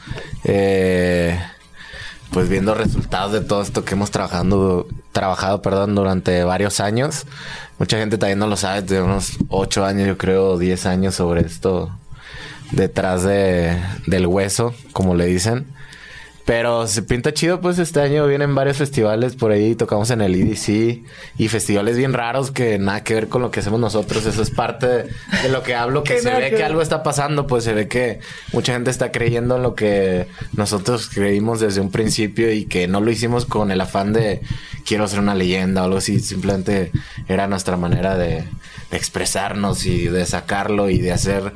eh, 0.44 1.40
pues 2.32 2.50
viendo 2.50 2.74
resultados 2.74 3.32
de 3.32 3.40
todo 3.42 3.62
esto 3.62 3.86
que 3.86 3.94
hemos 3.94 4.12
trabajando, 4.12 4.88
trabajado 5.14 5.62
perdón, 5.62 5.96
durante 5.96 6.44
varios 6.44 6.82
años. 6.82 7.26
Mucha 7.80 7.98
gente 7.98 8.18
también 8.18 8.40
no 8.40 8.48
lo 8.48 8.58
sabe, 8.58 8.82
tenemos 8.82 9.38
ocho 9.48 9.86
años, 9.86 10.06
yo 10.08 10.18
creo, 10.18 10.58
10 10.58 10.86
años 10.86 11.16
sobre 11.16 11.42
esto 11.42 11.92
detrás 12.72 13.24
de, 13.24 13.78
del 14.08 14.28
hueso, 14.28 14.74
como 14.92 15.16
le 15.16 15.28
dicen. 15.28 15.66
Pero 16.46 16.86
se 16.86 17.02
pinta 17.02 17.34
chido, 17.34 17.60
pues 17.60 17.80
este 17.80 18.02
año 18.02 18.28
vienen 18.28 18.54
varios 18.54 18.78
festivales 18.78 19.36
por 19.36 19.52
ahí, 19.52 19.74
tocamos 19.74 20.12
en 20.12 20.22
el 20.22 20.36
EDC 20.36 21.04
y 21.40 21.48
festivales 21.48 21.98
bien 21.98 22.14
raros 22.14 22.52
que 22.52 22.78
nada 22.78 23.04
que 23.04 23.16
ver 23.16 23.30
con 23.30 23.42
lo 23.42 23.50
que 23.50 23.62
hacemos 23.62 23.80
nosotros. 23.80 24.28
Eso 24.28 24.44
es 24.44 24.52
parte 24.52 24.86
de, 24.86 25.04
de 25.42 25.50
lo 25.50 25.64
que 25.64 25.74
hablo, 25.74 26.04
que 26.04 26.16
Que 26.16 26.22
se 26.22 26.30
ve 26.30 26.52
que 26.52 26.64
algo 26.64 26.84
está 26.84 27.02
pasando, 27.02 27.48
pues 27.48 27.64
se 27.64 27.74
ve 27.74 27.88
que 27.88 28.20
mucha 28.54 28.74
gente 28.74 28.92
está 28.92 29.12
creyendo 29.12 29.56
en 29.56 29.64
lo 29.64 29.74
que 29.74 30.28
nosotros 30.54 31.10
creímos 31.10 31.60
desde 31.60 31.82
un 31.82 31.90
principio 31.90 32.52
y 32.52 32.66
que 32.66 32.88
no 32.88 33.02
lo 33.02 33.10
hicimos 33.10 33.46
con 33.46 33.72
el 33.72 33.82
afán 33.82 34.14
de 34.14 34.42
quiero 34.86 35.08
ser 35.08 35.22
una 35.22 35.34
leyenda 35.34 35.82
o 35.82 35.86
algo 35.86 35.98
así, 35.98 36.20
simplemente 36.20 36.92
era 37.28 37.48
nuestra 37.48 37.76
manera 37.76 38.18
de, 38.18 38.44
de 38.92 38.98
expresarnos 38.98 39.88
y 39.88 40.10
de 40.10 40.26
sacarlo 40.28 40.92
y 40.92 41.00
de 41.00 41.12
hacer 41.12 41.54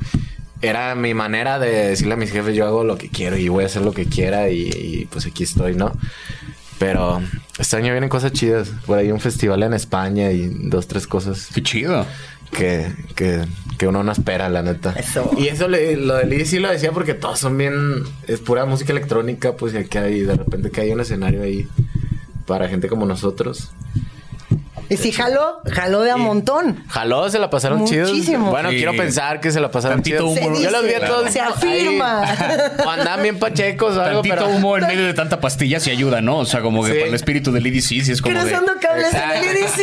era 0.62 0.94
mi 0.94 1.14
manera 1.14 1.58
de 1.58 1.88
decirle 1.90 2.14
a 2.14 2.16
mis 2.16 2.30
jefes, 2.32 2.54
yo 2.54 2.66
hago 2.66 2.84
lo 2.84 2.98
que 2.98 3.08
quiero 3.08 3.36
y 3.36 3.48
voy 3.48 3.64
a 3.64 3.66
hacer 3.66 3.82
lo 3.82 3.92
que 3.92 4.06
quiera 4.06 4.50
y, 4.50 4.68
y, 4.68 5.08
pues 5.10 5.26
aquí 5.26 5.44
estoy, 5.44 5.74
¿no? 5.74 5.92
Pero 6.78 7.20
este 7.58 7.76
año 7.76 7.92
vienen 7.92 8.08
cosas 8.08 8.32
chidas. 8.32 8.70
Por 8.86 8.98
ahí 8.98 9.10
un 9.12 9.20
festival 9.20 9.62
en 9.62 9.74
España 9.74 10.32
y 10.32 10.48
dos, 10.68 10.86
tres 10.88 11.06
cosas 11.06 11.48
Qué 11.54 11.62
chido. 11.62 12.06
que, 12.52 12.90
que, 13.14 13.44
que 13.78 13.86
uno 13.86 14.02
no 14.02 14.12
espera, 14.12 14.48
la 14.48 14.62
neta. 14.62 14.92
Eso. 14.98 15.30
Y 15.36 15.48
eso 15.48 15.68
le- 15.68 15.96
lo 15.96 16.14
del 16.16 16.32
IDC 16.32 16.54
lo 16.60 16.70
decía 16.70 16.92
porque 16.92 17.12
todos 17.14 17.38
son 17.38 17.58
bien... 17.58 17.74
Es 18.26 18.40
pura 18.40 18.64
música 18.64 18.92
electrónica, 18.92 19.56
pues 19.56 19.74
y 19.74 19.84
que 19.84 19.98
hay 19.98 20.20
de 20.20 20.34
repente 20.36 20.70
que 20.70 20.80
hay 20.80 20.92
un 20.92 21.00
escenario 21.00 21.42
ahí 21.42 21.68
para 22.46 22.68
gente 22.68 22.88
como 22.88 23.04
nosotros. 23.04 23.70
Y 24.90 24.96
si 24.96 25.12
jaló, 25.12 25.60
jaló 25.72 26.02
de 26.02 26.10
a 26.10 26.16
montón. 26.18 26.84
Jaló, 26.88 27.30
se 27.30 27.38
la 27.38 27.48
pasaron 27.48 27.86
chidos. 27.86 28.10
Muchísimo. 28.10 28.50
Bueno, 28.50 28.70
Sí. 28.70 28.76
quiero 28.76 28.94
pensar 28.96 29.40
que 29.40 29.50
se 29.52 29.60
la 29.60 29.70
pasaron 29.70 29.98
Tantito 29.98 30.28
chidos. 30.34 30.46
humo, 30.46 30.56
Se 30.56 30.62
Yo 30.64 30.70
los 30.70 30.84
vi 30.84 30.94
a 30.94 31.06
todos. 31.06 31.30
se 31.30 31.40
afirma. 31.40 32.24
O 32.84 32.90
andaban 32.90 33.22
bien 33.22 33.38
pachecos 33.38 33.96
o 33.96 34.02
algo, 34.02 34.20
Tantito 34.22 34.34
pero... 34.34 34.48
humo 34.48 34.76
en 34.76 34.86
medio 34.88 35.06
de 35.06 35.14
tanta 35.14 35.40
pastilla 35.40 35.78
sí 35.80 35.90
ayuda, 35.90 36.20
¿no? 36.20 36.38
O 36.38 36.44
sea, 36.44 36.60
como 36.60 36.82
que 36.84 36.92
Sí. 36.92 36.98
por 36.98 37.08
el 37.08 37.14
espíritu 37.14 37.52
del 37.52 37.66
EDC 37.66 38.02
sí 38.02 38.10
es 38.12 38.20
como 38.20 38.34
de... 38.34 38.40
Cruzando 38.42 38.72
cables 38.80 39.14
en 39.14 39.44
el 39.44 39.56
EDC. 39.56 39.80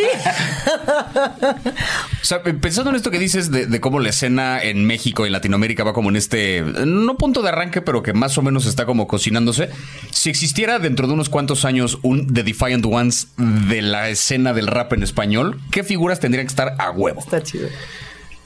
O 2.22 2.26
sea, 2.26 2.44
pensando 2.44 2.90
en 2.90 2.96
esto 2.98 3.12
que 3.12 3.20
dices 3.20 3.52
de, 3.52 3.66
de 3.66 3.80
cómo 3.80 4.00
la 4.00 4.10
escena 4.10 4.62
en 4.62 4.86
México 4.86 5.24
y 5.24 5.28
en 5.28 5.34
Latinoamérica 5.34 5.84
va 5.84 5.94
como 5.94 6.10
en 6.10 6.16
este, 6.18 6.62
no 6.86 7.16
punto 7.18 7.42
de 7.42 7.50
arranque, 7.50 7.82
pero 7.82 8.04
que 8.04 8.14
más 8.14 8.38
o 8.38 8.42
menos 8.42 8.66
está 8.66 8.86
como 8.86 9.08
cocinándose. 9.08 9.70
Si 10.12 10.30
existiera 10.30 10.80
dentro 10.80 11.08
de 11.08 11.14
unos 11.14 11.30
cuantos 11.30 11.64
años 11.66 12.00
un 12.02 12.34
The 12.34 12.44
Defiant 12.44 12.86
Ones 12.86 13.30
de 13.38 13.82
la 13.82 14.10
escena 14.10 14.54
del 14.54 14.68
rap 14.68 14.94
en 14.98 15.04
español, 15.04 15.60
¿qué 15.72 15.84
figuras 15.84 16.20
tendrían 16.20 16.46
que 16.46 16.51
estar 16.51 16.75
a 16.77 16.92
huevo? 16.92 17.20
Está 17.20 17.42
chido. 17.42 17.70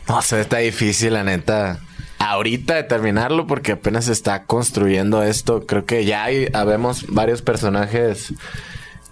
No 0.08 0.22
sé, 0.22 0.42
está 0.42 0.58
difícil, 0.58 1.14
la 1.14 1.24
neta. 1.24 1.80
Ahorita 2.20 2.76
determinarlo 2.76 3.48
porque 3.48 3.74
apenas 3.74 4.06
se 4.06 4.12
está 4.12 4.44
construyendo 4.44 5.24
esto. 5.24 5.66
Creo 5.66 5.86
que 5.86 6.06
ya 6.06 6.26
hay, 6.26 6.48
habemos 6.54 7.08
varios 7.08 7.42
personajes 7.42 8.34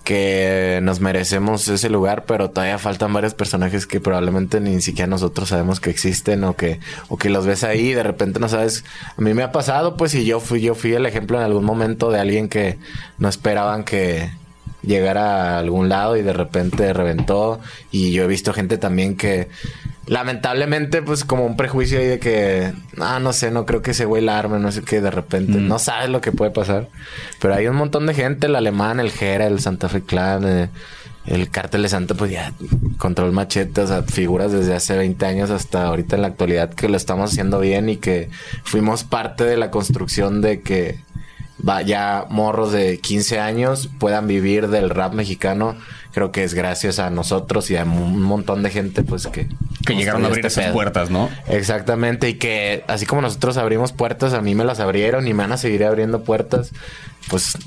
que 0.03 0.79
nos 0.81 1.01
merecemos 1.01 1.67
ese 1.67 1.89
lugar, 1.89 2.25
pero 2.25 2.49
todavía 2.49 2.79
faltan 2.79 3.13
varios 3.13 3.35
personajes 3.35 3.85
que 3.85 3.99
probablemente 3.99 4.59
ni 4.59 4.81
siquiera 4.81 5.07
nosotros 5.07 5.49
sabemos 5.49 5.79
que 5.79 5.91
existen 5.91 6.43
o 6.43 6.55
que, 6.55 6.79
o 7.09 7.17
que 7.17 7.29
los 7.29 7.45
ves 7.45 7.63
ahí 7.63 7.89
y 7.89 7.93
de 7.93 8.03
repente 8.03 8.39
no 8.39 8.49
sabes. 8.49 8.83
A 9.17 9.21
mí 9.21 9.33
me 9.33 9.43
ha 9.43 9.51
pasado, 9.51 9.97
pues, 9.97 10.15
y 10.15 10.25
yo 10.25 10.39
fui, 10.39 10.61
yo 10.61 10.73
fui 10.73 10.93
el 10.93 11.05
ejemplo 11.05 11.37
en 11.37 11.43
algún 11.43 11.63
momento 11.63 12.09
de 12.09 12.19
alguien 12.19 12.49
que 12.49 12.79
no 13.19 13.29
esperaban 13.29 13.83
que 13.83 14.31
llegara 14.81 15.55
a 15.55 15.59
algún 15.59 15.89
lado 15.89 16.17
y 16.17 16.21
de 16.21 16.33
repente 16.33 16.93
reventó. 16.93 17.59
Y 17.91 18.11
yo 18.11 18.23
he 18.23 18.27
visto 18.27 18.53
gente 18.53 18.77
también 18.77 19.15
que 19.15 19.47
lamentablemente, 20.09 21.03
pues 21.03 21.23
como 21.23 21.45
un 21.45 21.55
prejuicio 21.55 21.99
ahí 21.99 22.07
de 22.07 22.19
que, 22.19 22.73
ah, 22.99 23.19
no 23.19 23.31
sé, 23.31 23.51
no 23.51 23.65
creo 23.67 23.83
que 23.83 23.91
ese 23.91 24.05
güey 24.05 24.23
la 24.23 24.39
arme, 24.39 24.57
no 24.57 24.71
sé 24.71 24.81
qué, 24.81 25.01
de 25.01 25.11
repente, 25.11 25.59
no 25.59 25.77
sabes 25.77 26.09
lo 26.09 26.19
que 26.19 26.31
puede 26.31 26.49
pasar. 26.49 26.87
Pero 27.39 27.53
hay 27.53 27.67
un 27.67 27.75
montón 27.75 28.07
de 28.07 28.15
gente, 28.15 28.47
el 28.47 28.55
alemán, 28.55 28.99
el 28.99 29.11
Jera, 29.11 29.45
el 29.45 29.59
Santa 29.59 29.87
Fe 29.87 30.01
Clan, 30.01 30.47
eh, 30.47 30.69
el 31.27 31.51
Cártel 31.51 31.83
de 31.83 31.89
Santa, 31.89 32.15
pues 32.15 32.31
ya 32.31 32.53
control 32.97 33.31
machete, 33.33 33.81
o 33.81 33.87
sea, 33.87 34.01
figuras 34.01 34.51
desde 34.51 34.73
hace 34.73 34.97
20 34.97 35.23
años 35.27 35.51
hasta 35.51 35.85
ahorita 35.85 36.15
en 36.15 36.23
la 36.23 36.29
actualidad 36.29 36.73
que 36.73 36.89
lo 36.89 36.97
estamos 36.97 37.31
haciendo 37.31 37.59
bien 37.59 37.87
y 37.87 37.97
que 37.97 38.29
fuimos 38.63 39.03
parte 39.03 39.43
de 39.43 39.57
la 39.57 39.69
construcción 39.69 40.41
de 40.41 40.61
que 40.61 40.97
vaya 41.59 42.25
morros 42.29 42.71
de 42.71 42.99
15 42.99 43.39
años 43.39 43.89
puedan 43.99 44.27
vivir 44.27 44.69
del 44.69 44.89
rap 44.89 45.13
mexicano. 45.13 45.75
Creo 46.11 46.31
que 46.31 46.43
es 46.43 46.53
gracias 46.53 46.99
a 46.99 47.09
nosotros 47.09 47.69
y 47.69 47.77
a 47.77 47.83
un 47.83 48.21
montón 48.21 48.63
de 48.63 48.71
gente 48.71 49.03
pues 49.03 49.27
que... 49.27 49.47
Que 49.85 49.95
llegaron 49.95 50.23
a 50.23 50.27
abrir 50.27 50.45
este 50.45 50.47
esas 50.47 50.65
pedo. 50.65 50.73
puertas, 50.73 51.09
¿no? 51.09 51.29
Exactamente, 51.47 52.29
y 52.29 52.33
que 52.35 52.83
así 52.87 53.05
como 53.05 53.21
nosotros 53.21 53.57
abrimos 53.57 53.91
puertas, 53.91 54.33
a 54.33 54.41
mí 54.41 54.55
me 54.55 54.65
las 54.65 54.79
abrieron 54.79 55.27
y 55.27 55.33
me 55.33 55.43
van 55.43 55.51
a 55.51 55.57
seguir 55.57 55.85
abriendo 55.85 56.23
puertas. 56.23 56.71
Pues, 57.29 57.57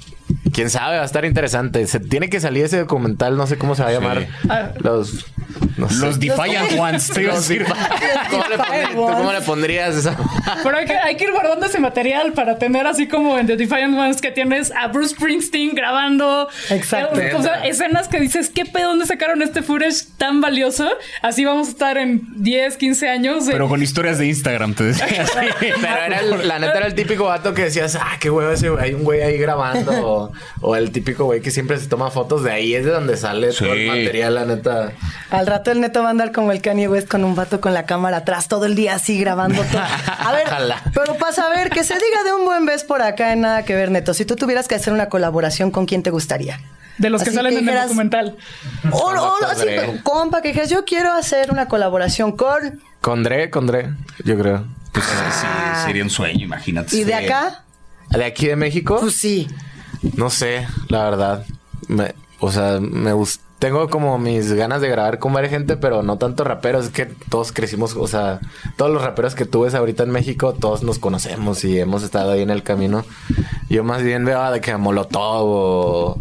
quién 0.52 0.70
sabe, 0.70 0.96
va 0.96 1.02
a 1.02 1.06
estar 1.06 1.24
interesante. 1.24 1.86
Se 1.86 2.00
tiene 2.00 2.28
que 2.28 2.40
salir 2.40 2.64
ese 2.64 2.78
documental, 2.78 3.36
no 3.36 3.46
sé 3.46 3.58
cómo 3.58 3.74
se 3.74 3.82
va 3.82 3.88
a 3.88 3.92
llamar. 3.92 4.28
Ah. 4.48 4.70
Los... 4.78 5.26
no 5.76 5.88
sé. 5.88 6.04
Los 6.04 6.18
Defiant 6.20 6.72
Ones, 6.78 7.08
te 7.08 7.22
iba 7.22 7.32
a 7.32 7.36
decir. 7.40 7.64
¿Cómo 8.30 8.44
le, 8.48 8.56
pondrías, 8.58 8.90
¿Tú 8.90 8.96
cómo 8.96 9.32
le 9.32 9.40
pondrías 9.40 9.94
esa? 9.96 10.16
Pero 10.62 10.76
hay 10.76 10.86
que, 10.86 10.94
hay 10.96 11.16
que 11.16 11.24
ir 11.24 11.32
guardando 11.32 11.66
ese 11.66 11.78
material 11.80 12.32
para 12.32 12.58
tener 12.58 12.86
así 12.86 13.08
como 13.08 13.38
en 13.38 13.46
The 13.46 13.56
Defiant 13.56 13.96
Ones 13.98 14.20
que 14.20 14.30
tienes 14.30 14.72
a 14.72 14.88
Bruce 14.88 15.14
Springsteen 15.14 15.74
grabando. 15.74 16.48
Exacto. 16.70 17.20
eh, 17.20 17.34
O 17.34 17.42
sea, 17.42 17.64
escenas 17.64 18.08
que 18.08 18.20
dices, 18.20 18.50
¿qué 18.50 18.64
pedo? 18.64 18.88
¿Dónde 18.88 19.06
sacaron 19.06 19.42
este 19.42 19.62
footage 19.62 20.04
tan 20.18 20.40
valioso? 20.40 20.88
Así 21.22 21.44
vamos 21.44 21.68
a 21.68 21.70
estar 21.70 21.98
en 21.98 22.22
10, 22.42 22.76
15 22.76 23.08
años. 23.08 23.46
de- 23.46 23.52
Pero 23.52 23.68
con 23.68 23.82
historias 23.82 24.18
de 24.18 24.26
Instagram, 24.26 24.74
te 24.74 24.84
decía. 24.84 25.06
Sí. 25.26 25.32
Pero 25.60 25.96
era 26.06 26.20
el- 26.20 26.48
la 26.48 26.58
neta 26.58 26.78
era 26.78 26.86
el 26.86 26.94
típico 26.94 27.24
vato 27.24 27.54
que 27.54 27.62
decías, 27.64 27.96
ah, 27.96 28.16
qué 28.20 28.30
huevo 28.30 28.50
ese 28.52 28.68
güey, 28.70 28.84
hay 28.84 28.94
un 28.94 29.04
güey 29.04 29.22
ahí 29.22 29.38
grabando. 29.38 29.92
o, 30.06 30.32
o 30.60 30.76
el 30.76 30.90
típico 30.92 31.24
güey 31.24 31.40
que 31.40 31.50
siempre 31.50 31.78
se 31.78 31.86
toma 31.88 32.10
fotos 32.10 32.42
de 32.44 32.50
ahí, 32.52 32.74
es 32.74 32.84
de 32.84 32.90
donde 32.90 33.16
sale 33.16 33.52
todo 33.52 33.72
el 33.72 33.80
Sí. 33.82 33.86
material, 33.88 34.34
la 34.34 34.44
neta. 34.44 34.92
Al 35.30 35.46
rato 35.52 35.70
el 35.70 35.80
neto 35.80 36.02
va 36.02 36.08
a 36.08 36.10
andar 36.10 36.32
como 36.32 36.50
el 36.52 36.60
Kanye 36.60 36.88
West 36.88 37.08
con 37.08 37.24
un 37.24 37.34
vato 37.34 37.60
con 37.60 37.72
la 37.74 37.84
cámara 37.86 38.18
atrás 38.18 38.48
todo 38.48 38.66
el 38.66 38.74
día 38.74 38.94
así 38.94 39.18
grabando 39.18 39.62
todo. 39.62 39.80
A 39.82 40.32
ver, 40.32 40.42
Ojalá. 40.46 40.82
pero 40.94 41.14
pasa 41.16 41.46
a 41.46 41.50
ver, 41.50 41.70
que 41.70 41.84
se 41.84 41.94
diga 41.94 42.24
de 42.24 42.32
un 42.32 42.44
buen 42.44 42.66
vez 42.66 42.84
por 42.84 43.02
acá 43.02 43.32
en 43.32 43.42
nada 43.42 43.64
que 43.64 43.74
ver, 43.74 43.90
neto. 43.90 44.14
Si 44.14 44.24
tú 44.24 44.36
tuvieras 44.36 44.66
que 44.68 44.74
hacer 44.74 44.92
una 44.92 45.08
colaboración, 45.08 45.70
¿con 45.70 45.86
quién 45.86 46.02
te 46.02 46.10
gustaría? 46.10 46.60
de 46.98 47.08
los 47.10 47.22
que 47.24 47.30
salen 47.32 47.56
en 47.56 47.68
el 47.68 47.82
documental. 47.82 48.36
O, 48.92 48.96
o- 48.98 49.44
así, 49.46 49.66
compa, 50.04 50.42
que 50.42 50.48
dijeras, 50.48 50.68
yo 50.70 50.84
quiero 50.84 51.12
hacer 51.12 51.50
una 51.50 51.66
colaboración 51.66 52.32
con... 52.36 52.80
Con 53.00 53.22
Dre, 53.24 53.50
con 53.50 53.66
Dre, 53.66 53.90
yo 54.24 54.38
creo. 54.38 54.66
Pues 54.92 55.04
sí, 55.06 55.46
sería 55.86 56.02
un 56.04 56.10
sueño, 56.10 56.44
imagínate. 56.44 56.94
¿Y 56.94 57.04
de 57.04 57.14
acá? 57.14 57.64
¿De 58.10 58.24
aquí 58.24 58.46
de 58.46 58.56
México? 58.56 58.98
Pues 59.00 59.16
sí. 59.16 59.48
No 60.16 60.28
sé, 60.30 60.66
la 60.88 61.02
verdad. 61.04 61.44
Me- 61.88 62.14
o 62.38 62.52
sea, 62.52 62.78
me 62.78 63.12
gusta. 63.14 63.42
Tengo 63.62 63.88
como 63.88 64.18
mis 64.18 64.52
ganas 64.54 64.80
de 64.80 64.88
grabar 64.88 65.20
con 65.20 65.32
varias 65.32 65.52
gente, 65.52 65.76
pero 65.76 66.02
no 66.02 66.18
tanto 66.18 66.42
raperos. 66.42 66.86
Es 66.86 66.90
que 66.90 67.06
todos 67.06 67.52
crecimos, 67.52 67.94
o 67.94 68.08
sea, 68.08 68.40
todos 68.74 68.90
los 68.90 69.04
raperos 69.04 69.36
que 69.36 69.44
tú 69.44 69.64
ahorita 69.64 70.02
en 70.02 70.10
México, 70.10 70.52
todos 70.52 70.82
nos 70.82 70.98
conocemos 70.98 71.64
y 71.64 71.78
hemos 71.78 72.02
estado 72.02 72.32
ahí 72.32 72.42
en 72.42 72.50
el 72.50 72.64
camino. 72.64 73.04
Yo 73.70 73.84
más 73.84 74.02
bien 74.02 74.24
veo 74.24 74.50
de 74.50 74.60
que 74.60 74.76
Molotov 74.76 75.44
o 75.44 76.18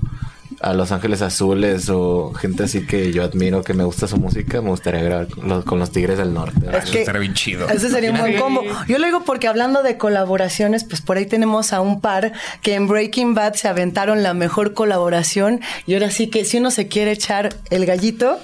a 0.61 0.73
Los 0.73 0.91
Ángeles 0.91 1.21
Azules 1.21 1.89
o 1.89 2.33
gente 2.33 2.63
así 2.63 2.85
que 2.85 3.11
yo 3.11 3.23
admiro, 3.23 3.63
que 3.63 3.73
me 3.73 3.83
gusta 3.83 4.07
su 4.07 4.17
música. 4.17 4.61
Me 4.61 4.69
gustaría 4.69 5.01
grabar 5.01 5.27
con 5.27 5.47
los, 5.47 5.65
con 5.65 5.79
los 5.79 5.91
Tigres 5.91 6.17
del 6.17 6.33
Norte. 6.33 6.59
Es 6.73 6.89
que 6.89 6.99
estaría 6.99 7.21
bien 7.21 7.33
chido. 7.33 7.67
Ese 7.69 7.89
sería 7.89 8.11
un 8.11 8.19
buen 8.19 8.37
combo. 8.37 8.63
Yo 8.87 8.97
lo 8.97 9.05
digo 9.05 9.23
porque 9.23 9.47
hablando 9.47 9.83
de 9.83 9.97
colaboraciones, 9.97 10.83
pues 10.83 11.01
por 11.01 11.17
ahí 11.17 11.25
tenemos 11.25 11.73
a 11.73 11.81
un 11.81 12.01
par 12.01 12.33
que 12.61 12.75
en 12.75 12.87
Breaking 12.87 13.33
Bad 13.33 13.53
se 13.53 13.67
aventaron 13.67 14.23
la 14.23 14.33
mejor 14.33 14.73
colaboración. 14.73 15.61
Y 15.85 15.93
ahora 15.93 16.11
sí 16.11 16.27
que 16.27 16.45
si 16.45 16.57
uno 16.57 16.71
se 16.71 16.87
quiere 16.87 17.11
echar 17.11 17.55
el 17.69 17.85
gallito, 17.85 18.39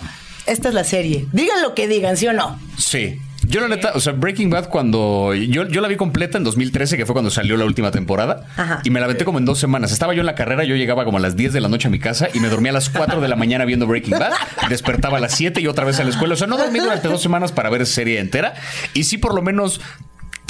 esta 0.46 0.70
es 0.70 0.74
la 0.74 0.84
serie. 0.84 1.28
Digan 1.32 1.62
lo 1.62 1.76
que 1.76 1.88
digan, 1.88 2.18
¿sí 2.18 2.28
o 2.28 2.34
no? 2.34 2.60
Sí. 2.78 3.20
Yo 3.48 3.62
la 3.62 3.70
neta, 3.70 3.92
o 3.96 4.00
sea, 4.00 4.14
Breaking 4.14 4.50
Bad 4.50 4.68
cuando 4.70 5.34
yo, 5.34 5.68
yo 5.68 5.80
la 5.82 5.88
vi 5.88 5.96
completa 5.96 6.38
en 6.38 6.44
2013, 6.44 6.98
que 6.98 7.06
fue 7.06 7.14
cuando 7.14 7.32
salió 7.32 7.56
la 7.56 7.64
última 7.66 7.92
temporada, 7.92 8.46
Ajá. 8.58 8.82
y 8.84 8.90
me 8.90 9.00
la 9.00 9.06
aventé 9.06 9.24
como 9.26 9.40
en 9.40 9.46
dos 9.46 9.58
semanas. 9.58 9.92
Estaba 9.92 10.14
yo 10.14 10.20
en 10.20 10.26
la 10.26 10.36
carrera, 10.36 10.66
yo 10.66 10.76
llegaba 10.76 11.06
como 11.06 11.18
a 11.18 11.22
las 11.22 11.36
10 11.38 11.54
de 11.54 11.62
la 11.62 11.70
noche 11.70 11.88
a 11.88 11.92
mi 11.92 12.00
casa 12.00 12.28
y 12.34 12.40
me 12.42 12.50
dormía 12.50 12.72
a 12.72 12.74
las 12.74 12.90
4 12.90 13.22
de 13.22 13.28
la 13.28 13.36
mañana 13.38 13.64
viendo 13.66 13.88
Breaking 13.88 14.20
Bad, 14.20 14.34
despertaba 14.70 15.18
a 15.18 15.22
las 15.22 15.34
7 15.36 15.62
y 15.62 15.68
otra 15.68 15.86
vez 15.86 16.00
a 16.00 16.04
la 16.04 16.10
escuela. 16.10 16.34
O 16.34 16.38
sea, 16.38 16.48
no 16.48 16.58
dormí 16.58 16.80
durante 16.80 17.08
dos 17.08 17.22
semanas 17.22 17.52
para 17.54 17.70
ver 17.70 17.82
esa 17.84 17.94
serie 17.94 18.20
entera 18.20 18.54
y 18.94 19.06
sí 19.06 19.18
por 19.18 19.34
lo 19.34 19.42
menos 19.42 19.80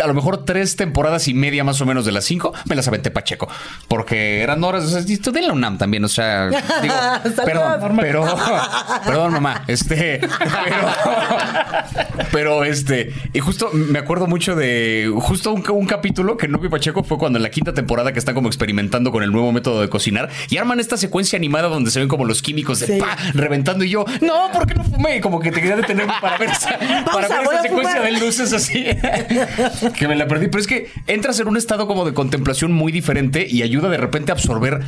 a 0.03 0.07
lo 0.07 0.13
mejor 0.13 0.45
tres 0.45 0.75
temporadas 0.75 1.27
y 1.27 1.33
media 1.33 1.63
más 1.63 1.81
o 1.81 1.85
menos 1.85 2.05
de 2.05 2.11
las 2.11 2.25
cinco, 2.25 2.53
me 2.65 2.75
las 2.75 2.87
aventé 2.87 3.11
Pacheco. 3.11 3.47
Porque 3.87 4.41
eran 4.41 4.63
horas, 4.63 4.83
o 4.85 4.87
sea, 4.89 4.99
esto 4.99 5.31
de 5.31 5.41
la 5.41 5.53
UNAM 5.53 5.77
también, 5.77 6.03
o 6.03 6.07
sea, 6.07 6.47
digo, 6.81 6.93
perdón, 7.45 7.97
pero, 7.99 8.25
perdón, 9.05 9.33
mamá, 9.33 9.63
este, 9.67 10.19
pero, 10.19 10.87
pero 12.31 12.63
este, 12.63 13.13
y 13.33 13.39
justo 13.39 13.69
me 13.73 13.99
acuerdo 13.99 14.27
mucho 14.27 14.55
de, 14.55 15.11
justo 15.21 15.51
un, 15.53 15.63
un 15.69 15.85
capítulo 15.87 16.37
que 16.37 16.47
no 16.47 16.57
vi 16.59 16.69
Pacheco 16.69 17.03
fue 17.03 17.17
cuando 17.17 17.37
en 17.37 17.43
la 17.43 17.49
quinta 17.49 17.73
temporada 17.73 18.11
que 18.13 18.19
están 18.19 18.35
como 18.35 18.47
experimentando 18.47 19.11
con 19.11 19.23
el 19.23 19.31
nuevo 19.31 19.51
método 19.51 19.81
de 19.81 19.89
cocinar 19.89 20.29
y 20.49 20.57
arman 20.57 20.79
esta 20.79 20.97
secuencia 20.97 21.37
animada 21.37 21.67
donde 21.67 21.91
se 21.91 21.99
ven 21.99 22.07
como 22.07 22.25
los 22.25 22.41
químicos 22.41 22.79
de 22.79 22.87
Sí. 22.87 22.99
pa, 22.99 23.17
reventando 23.33 23.83
y 23.83 23.89
yo, 23.89 24.05
no, 24.21 24.49
¿por 24.53 24.65
qué 24.65 24.73
no 24.75 24.83
fumé? 24.83 25.17
Y 25.17 25.21
como 25.21 25.39
que 25.39 25.51
te 25.51 25.59
quería 25.59 25.75
detener 25.75 26.07
para 26.21 26.37
ver 26.37 26.49
esa, 26.51 26.77
para 27.11 27.27
ver 27.27 27.41
esa 27.41 27.61
secuencia 27.63 27.95
fumar. 27.97 28.11
de 28.13 28.19
luces 28.19 28.53
así. 28.53 28.85
que 29.93 30.07
me 30.07 30.15
la 30.15 30.27
perdí. 30.27 30.47
Pero 30.47 30.59
es 30.59 30.67
que 30.67 30.89
entras 31.07 31.39
en 31.39 31.47
un 31.47 31.57
estado 31.57 31.87
como 31.87 32.05
de 32.05 32.13
contemplación 32.13 32.71
muy 32.71 32.91
diferente 32.91 33.47
y 33.49 33.61
ayuda 33.63 33.89
de 33.89 33.97
repente 33.97 34.31
a 34.31 34.35
absorber. 34.35 34.79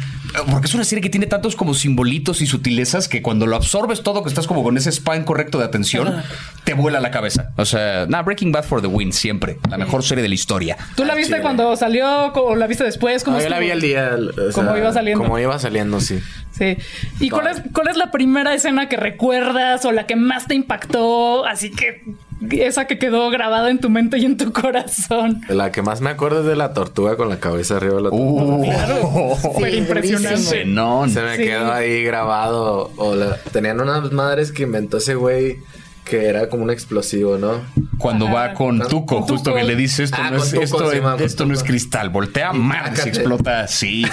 Porque 0.49 0.67
es 0.67 0.73
una 0.73 0.83
serie 0.83 1.01
que 1.01 1.09
tiene 1.09 1.27
tantos 1.27 1.55
como 1.55 1.73
simbolitos 1.73 2.41
y 2.41 2.45
sutilezas 2.45 3.07
que 3.07 3.21
cuando 3.21 3.45
lo 3.47 3.55
absorbes 3.55 4.01
todo, 4.03 4.23
que 4.23 4.29
estás 4.29 4.47
como 4.47 4.63
con 4.63 4.77
ese 4.77 4.91
span 4.91 5.23
correcto 5.23 5.57
de 5.59 5.65
atención, 5.65 6.21
te 6.63 6.73
vuela 6.73 6.99
la 6.99 7.11
cabeza. 7.11 7.51
O 7.57 7.65
sea, 7.65 8.05
nada, 8.07 8.23
Breaking 8.23 8.51
Bad 8.51 8.63
for 8.63 8.81
the 8.81 8.87
win, 8.87 9.13
siempre. 9.13 9.57
La 9.69 9.77
mejor 9.77 10.03
serie 10.03 10.21
de 10.21 10.29
la 10.29 10.35
historia. 10.35 10.77
¿Tú 10.95 11.05
la 11.05 11.15
viste 11.15 11.39
cuando 11.41 11.75
salió 11.75 12.33
o 12.33 12.55
la 12.55 12.67
viste 12.67 12.83
después? 12.83 13.23
¿Cómo 13.23 13.37
No, 13.37 13.43
yo 13.43 13.49
la 13.49 13.59
vi 13.59 13.71
al 13.71 13.81
día. 13.81 14.11
o 14.15 14.53
Como 14.53 14.75
iba 14.77 14.91
saliendo. 14.93 15.23
Como 15.23 15.39
iba 15.39 15.57
saliendo, 15.59 15.99
sí. 15.99 16.19
Sí. 16.51 16.77
¿Y 17.19 17.29
cuál 17.29 17.47
es, 17.47 17.61
cuál 17.73 17.87
es 17.87 17.95
la 17.97 18.11
primera 18.11 18.53
escena 18.53 18.89
que 18.89 18.97
recuerdas 18.97 19.85
o 19.85 19.91
la 19.91 20.05
que 20.05 20.15
más 20.15 20.47
te 20.47 20.55
impactó? 20.55 21.45
Así 21.45 21.71
que 21.71 22.03
esa 22.51 22.85
que 22.87 22.97
quedó 22.97 23.29
grabada 23.29 23.69
en 23.69 23.79
tu 23.79 23.89
mente 23.89 24.17
y 24.17 24.25
en 24.25 24.37
tu 24.37 24.51
corazón. 24.53 25.41
La 25.49 25.71
que 25.71 25.81
más 25.81 26.01
me 26.01 26.09
acuerdo 26.09 26.41
es 26.41 26.45
de 26.45 26.55
la 26.55 26.73
tortuga 26.73 27.17
con 27.17 27.29
la 27.29 27.39
cabeza 27.39 27.77
arriba 27.77 27.95
de 27.95 28.01
la 28.03 28.09
Uh, 28.11 29.35
Súper 29.41 29.73
impresionante. 29.75 30.65
no. 30.65 31.07
Se 31.09 31.21
me 31.21 31.37
Sí. 31.37 31.43
quedó 31.43 31.71
ahí 31.71 32.03
grabado. 32.03 32.91
O 32.97 33.15
la- 33.15 33.37
tenían 33.51 33.79
unas 33.81 34.11
madres 34.11 34.51
que 34.51 34.63
inventó 34.63 34.97
ese 34.97 35.15
güey 35.15 35.57
que 36.05 36.25
era 36.25 36.49
como 36.49 36.63
un 36.63 36.71
explosivo, 36.71 37.37
¿no? 37.37 37.61
Cuando 37.99 38.25
Ajá. 38.25 38.33
va 38.33 38.53
con 38.53 38.79
Tuco, 38.79 39.21
justo 39.21 39.35
Tuco. 39.51 39.55
que 39.57 39.63
le 39.63 39.75
dice 39.75 40.03
esto 40.05 40.17
Ah, 40.19 40.31
no 40.31 40.37
es, 40.37 40.49
Tuco, 40.49 40.63
esto, 40.63 40.89
sí, 40.89 40.97
es- 40.97 41.03
man, 41.03 41.17
con 41.17 41.25
esto 41.25 41.45
no 41.45 41.53
es 41.53 41.63
cristal, 41.63 42.09
voltea, 42.09 42.51
Y 42.53 42.57
madre, 42.57 42.95
se 42.95 43.09
explota 43.09 43.59
así. 43.61 44.03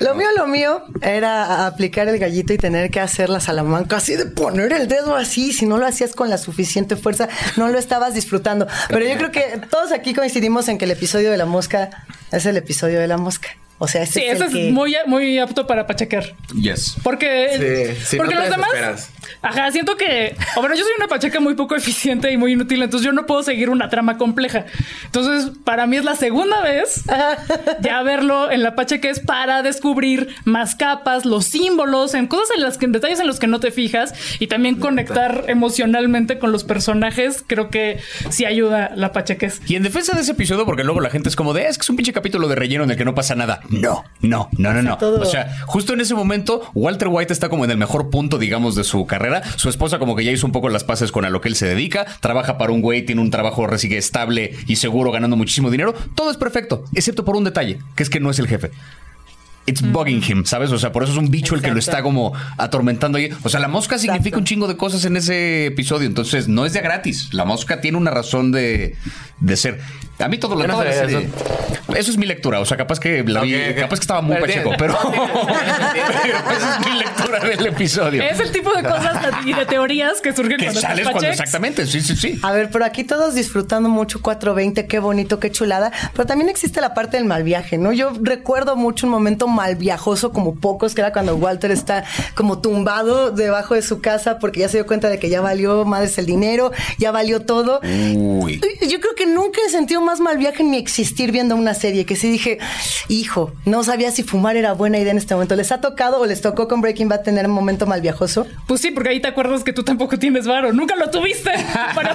Lo 0.00 0.14
mío, 0.14 0.28
lo 0.36 0.46
mío 0.46 0.82
era 1.02 1.66
aplicar 1.66 2.08
el 2.08 2.18
gallito 2.18 2.52
y 2.52 2.58
tener 2.58 2.90
que 2.90 3.00
hacer 3.00 3.28
la 3.28 3.40
salamanca 3.40 3.96
así 3.96 4.16
de 4.16 4.26
poner 4.26 4.72
el 4.72 4.88
dedo 4.88 5.16
así. 5.16 5.52
Si 5.52 5.66
no 5.66 5.78
lo 5.78 5.86
hacías 5.86 6.14
con 6.14 6.30
la 6.30 6.38
suficiente 6.38 6.96
fuerza, 6.96 7.28
no 7.56 7.68
lo 7.68 7.78
estabas 7.78 8.14
disfrutando. 8.14 8.66
Pero 8.88 9.04
yo 9.06 9.16
creo 9.16 9.30
que 9.32 9.60
todos 9.70 9.92
aquí 9.92 10.14
coincidimos 10.14 10.68
en 10.68 10.78
que 10.78 10.84
el 10.84 10.90
episodio 10.92 11.30
de 11.30 11.36
la 11.36 11.46
mosca 11.46 11.90
es 12.32 12.46
el 12.46 12.56
episodio 12.56 13.00
de 13.00 13.08
la 13.08 13.16
mosca. 13.16 13.48
O 13.84 13.88
sea, 13.88 14.02
ese 14.02 14.20
Sí, 14.20 14.20
es 14.26 14.34
ese 14.34 14.44
el 14.44 14.48
es 14.48 14.54
que- 14.54 14.70
muy, 14.72 14.96
muy 15.06 15.38
apto 15.38 15.66
para 15.66 15.86
pachequear. 15.86 16.34
Yes. 16.60 16.96
Porque, 17.02 17.94
Sí, 17.96 18.04
sí, 18.06 18.16
porque 18.16 18.34
no 18.34 18.40
los 18.40 18.50
demás. 18.50 19.10
Ajá, 19.42 19.70
siento 19.72 19.96
que. 19.96 20.34
O 20.56 20.60
bueno, 20.60 20.74
yo 20.74 20.82
soy 20.82 20.92
una 20.98 21.06
pacheca 21.08 21.38
muy 21.40 21.54
poco 21.54 21.74
eficiente 21.76 22.30
y 22.32 22.36
muy 22.36 22.52
inútil, 22.52 22.82
entonces 22.82 23.04
yo 23.06 23.12
no 23.12 23.26
puedo 23.26 23.42
seguir 23.42 23.68
una 23.70 23.88
trama 23.90 24.16
compleja. 24.18 24.66
Entonces, 25.06 25.52
para 25.64 25.86
mí 25.86 25.96
es 25.96 26.04
la 26.04 26.14
segunda 26.16 26.60
vez 26.62 27.02
ya 27.82 28.02
verlo 28.02 28.50
en 28.50 28.62
la 28.62 28.74
pacheca 28.74 29.08
es 29.08 29.20
para 29.20 29.62
descubrir 29.62 30.34
más 30.44 30.74
capas, 30.74 31.24
los 31.24 31.44
símbolos, 31.46 32.14
en 32.14 32.26
cosas 32.26 32.48
en 32.56 32.62
las 32.62 32.78
que, 32.78 32.86
en 32.86 32.92
detalles 32.92 33.20
en 33.20 33.26
los 33.26 33.38
que 33.38 33.46
no 33.46 33.60
te 33.60 33.70
fijas 33.70 34.14
y 34.38 34.46
también 34.46 34.76
conectar 34.76 35.44
emocionalmente 35.48 36.38
con 36.38 36.52
los 36.52 36.64
personajes. 36.64 37.44
Creo 37.46 37.70
que 37.70 37.98
sí 38.30 38.44
ayuda 38.44 38.92
la 38.94 39.12
pachequez. 39.12 39.60
Y 39.66 39.76
en 39.76 39.82
defensa 39.82 40.14
de 40.14 40.22
ese 40.22 40.32
episodio, 40.32 40.64
porque 40.66 40.84
luego 40.84 41.00
la 41.00 41.10
gente 41.10 41.28
es 41.28 41.36
como 41.36 41.52
de, 41.52 41.66
"Ah, 41.66 41.68
es 41.68 41.78
que 41.78 41.82
es 41.82 41.90
un 41.90 41.96
pinche 41.96 42.12
capítulo 42.12 42.48
de 42.48 42.54
relleno 42.54 42.84
en 42.84 42.90
el 42.90 42.96
que 42.96 43.04
no 43.04 43.14
pasa 43.14 43.34
nada. 43.34 43.60
No, 43.80 44.04
no, 44.20 44.48
no, 44.58 44.72
no, 44.72 44.82
no. 44.82 44.98
O 45.00 45.24
sea, 45.24 45.56
justo 45.66 45.92
en 45.94 46.00
ese 46.00 46.14
momento, 46.14 46.62
Walter 46.74 47.08
White 47.08 47.32
está 47.32 47.48
como 47.48 47.64
en 47.64 47.70
el 47.70 47.76
mejor 47.76 48.10
punto, 48.10 48.38
digamos, 48.38 48.74
de 48.74 48.84
su 48.84 49.06
carrera. 49.06 49.42
Su 49.56 49.68
esposa 49.68 49.98
como 49.98 50.16
que 50.16 50.24
ya 50.24 50.32
hizo 50.32 50.46
un 50.46 50.52
poco 50.52 50.68
las 50.68 50.84
paces 50.84 51.12
con 51.12 51.24
a 51.24 51.30
lo 51.30 51.40
que 51.40 51.48
él 51.48 51.56
se 51.56 51.66
dedica. 51.66 52.06
Trabaja 52.20 52.58
para 52.58 52.72
un 52.72 52.80
güey, 52.80 53.04
tiene 53.04 53.20
un 53.20 53.30
trabajo 53.30 53.66
resigue 53.66 53.98
estable 53.98 54.54
y 54.66 54.76
seguro, 54.76 55.10
ganando 55.10 55.36
muchísimo 55.36 55.70
dinero. 55.70 55.94
Todo 56.14 56.30
es 56.30 56.36
perfecto, 56.36 56.84
excepto 56.94 57.24
por 57.24 57.36
un 57.36 57.44
detalle, 57.44 57.78
que 57.96 58.02
es 58.02 58.10
que 58.10 58.20
no 58.20 58.30
es 58.30 58.38
el 58.38 58.48
jefe. 58.48 58.70
It's 59.66 59.80
bugging 59.80 60.22
him, 60.22 60.44
¿sabes? 60.44 60.70
O 60.72 60.78
sea, 60.78 60.92
por 60.92 61.04
eso 61.04 61.12
es 61.12 61.18
un 61.18 61.30
bicho 61.30 61.54
el 61.54 61.62
que 61.62 61.70
lo 61.70 61.78
está 61.78 62.02
como 62.02 62.34
atormentando 62.58 63.16
ahí. 63.16 63.30
O 63.44 63.48
sea, 63.48 63.60
la 63.60 63.68
mosca 63.68 63.96
significa 63.98 64.28
Exacto. 64.28 64.38
un 64.40 64.44
chingo 64.44 64.68
de 64.68 64.76
cosas 64.76 65.06
en 65.06 65.16
ese 65.16 65.66
episodio. 65.66 66.06
Entonces, 66.06 66.48
no 66.48 66.66
es 66.66 66.74
de 66.74 66.82
gratis. 66.82 67.32
La 67.32 67.46
mosca 67.46 67.80
tiene 67.80 67.96
una 67.96 68.10
razón 68.10 68.52
de, 68.52 68.96
de 69.40 69.56
ser. 69.56 69.80
A 70.18 70.28
mí 70.28 70.38
todo 70.38 70.54
lo 70.54 70.66
no 70.66 70.76
sabía 70.78 70.92
serie- 70.92 71.28
eso. 71.96 72.10
es 72.12 72.16
mi 72.16 72.26
lectura. 72.26 72.60
O 72.60 72.64
sea, 72.64 72.76
capaz 72.76 73.00
que 73.00 73.22
la 73.24 73.40
vi, 73.42 73.54
capaz 73.74 73.96
que 73.96 74.02
estaba 74.02 74.20
muy 74.20 74.36
Pero 74.36 74.46
pacheco, 74.46 74.70
tiene- 74.70 74.78
pero, 74.78 74.98
pero 75.92 76.38
esa 76.56 76.78
es 76.80 76.86
mi 76.86 76.98
lectura 76.98 77.38
del 77.40 77.66
episodio. 77.66 78.22
Es 78.22 78.40
el 78.40 78.52
tipo 78.52 78.72
de 78.72 78.82
cosas 78.82 79.18
y 79.44 79.52
de 79.52 79.66
teorías 79.66 80.20
que 80.20 80.32
surgen 80.32 80.56
que 80.58 80.64
cuando 80.66 80.80
sales 80.80 81.08
cuando 81.08 81.28
exactamente. 81.28 81.86
Sí, 81.86 82.00
sí, 82.00 82.16
sí. 82.16 82.38
A 82.42 82.52
ver, 82.52 82.70
pero 82.70 82.84
aquí 82.84 83.04
todos 83.04 83.34
disfrutando 83.34 83.88
mucho 83.88 84.22
420, 84.22 84.86
qué 84.86 84.98
bonito, 84.98 85.40
qué 85.40 85.50
chulada. 85.50 85.92
Pero 86.12 86.26
también 86.26 86.48
existe 86.48 86.80
la 86.80 86.94
parte 86.94 87.16
del 87.16 87.26
mal 87.26 87.42
viaje, 87.42 87.76
¿no? 87.78 87.92
Yo 87.92 88.12
recuerdo 88.20 88.76
mucho 88.76 89.06
un 89.06 89.12
momento 89.12 89.48
mal 89.48 89.76
viajoso 89.76 90.32
como 90.32 90.54
pocos, 90.54 90.94
que 90.94 91.00
era 91.00 91.12
cuando 91.12 91.36
Walter 91.36 91.70
está 91.70 92.04
como 92.34 92.60
tumbado 92.60 93.30
debajo 93.30 93.74
de 93.74 93.82
su 93.82 94.00
casa 94.00 94.38
porque 94.38 94.60
ya 94.60 94.68
se 94.68 94.76
dio 94.78 94.86
cuenta 94.86 95.08
de 95.10 95.18
que 95.18 95.28
ya 95.28 95.40
valió 95.40 95.84
madres 95.84 96.16
el 96.18 96.26
dinero, 96.26 96.72
ya 96.98 97.10
valió 97.10 97.40
todo. 97.40 97.80
Uy. 97.82 98.60
Yo 98.88 99.00
creo 99.00 99.14
que 99.16 99.26
nunca 99.26 99.60
he 99.66 99.70
sentido 99.70 100.00
más 100.04 100.20
mal 100.20 100.38
viaje 100.38 100.62
en 100.62 100.70
mi 100.70 100.78
existir 100.78 101.32
viendo 101.32 101.56
una 101.56 101.74
serie, 101.74 102.06
que 102.06 102.16
sí 102.16 102.30
dije, 102.30 102.58
hijo, 103.08 103.52
no 103.64 103.82
sabía 103.84 104.10
si 104.10 104.22
fumar 104.22 104.56
era 104.56 104.72
buena 104.72 104.98
idea 104.98 105.12
en 105.12 105.18
este 105.18 105.34
momento. 105.34 105.56
¿Les 105.56 105.72
ha 105.72 105.80
tocado 105.80 106.20
o 106.20 106.26
les 106.26 106.40
tocó 106.40 106.68
con 106.68 106.80
Breaking 106.80 107.08
Bad 107.08 107.22
tener 107.22 107.46
un 107.46 107.52
momento 107.52 107.86
mal 107.86 108.00
viajoso? 108.00 108.46
Pues 108.66 108.80
sí, 108.80 108.90
porque 108.90 109.10
ahí 109.10 109.20
te 109.20 109.28
acuerdas 109.28 109.64
que 109.64 109.72
tú 109.72 109.82
tampoco 109.82 110.18
tienes 110.18 110.46
varo. 110.46 110.72
Nunca 110.72 110.94
lo 110.96 111.10
tuviste 111.10 111.50
para. 111.94 112.14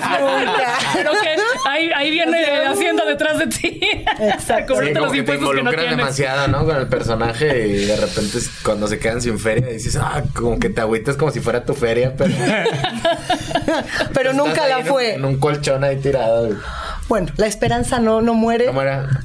Pero 0.93 1.12
que 1.12 1.36
ahí, 1.67 1.89
ahí 1.95 2.12
viene 2.12 2.41
O 2.41 2.45
sea, 2.45 2.63
la 2.63 2.69
hacienda 2.71 3.06
detrás 3.06 3.39
de 3.39 3.47
ti. 3.47 3.80
Exacto. 4.19 4.73
Cobrarte 4.73 4.93
Sí, 4.93 4.93
como 4.93 5.06
los 5.06 5.12
que 5.13 5.23
te 5.23 5.34
impuestos 5.34 5.49
que 5.49 5.56
no 5.56 5.60
involucras 5.60 5.86
tienes. 5.86 5.97
demasiado, 5.97 6.47
¿no? 6.47 6.65
Con 6.65 6.75
el 6.78 6.88
personaje 6.88 7.67
y 7.67 7.86
de 7.86 7.95
repente 7.95 8.38
cuando 8.63 8.88
se 8.88 8.99
quedan 8.99 9.21
sin 9.21 9.39
feria 9.39 9.67
dices, 9.67 9.95
ah, 9.95 10.23
como 10.34 10.60
que 10.60 10.69
te 10.69 10.82
agüitas 10.82 11.15
como 11.17 11.32
si 11.32 11.39
fuera 11.39 11.65
tu 11.65 11.73
feria, 11.73 12.13
pero... 12.17 12.34
Pero 14.13 14.34
nunca 14.34 14.67
la 14.67 14.84
fue. 14.84 15.15
En 15.15 15.25
un 15.25 15.39
colchón 15.39 15.84
ahí 15.84 15.97
tirado. 15.97 16.49
Bueno, 17.08 17.28
la 17.38 17.47
esperanza 17.47 17.78
no, 17.99 18.21
no 18.21 18.33
muere. 18.33 18.71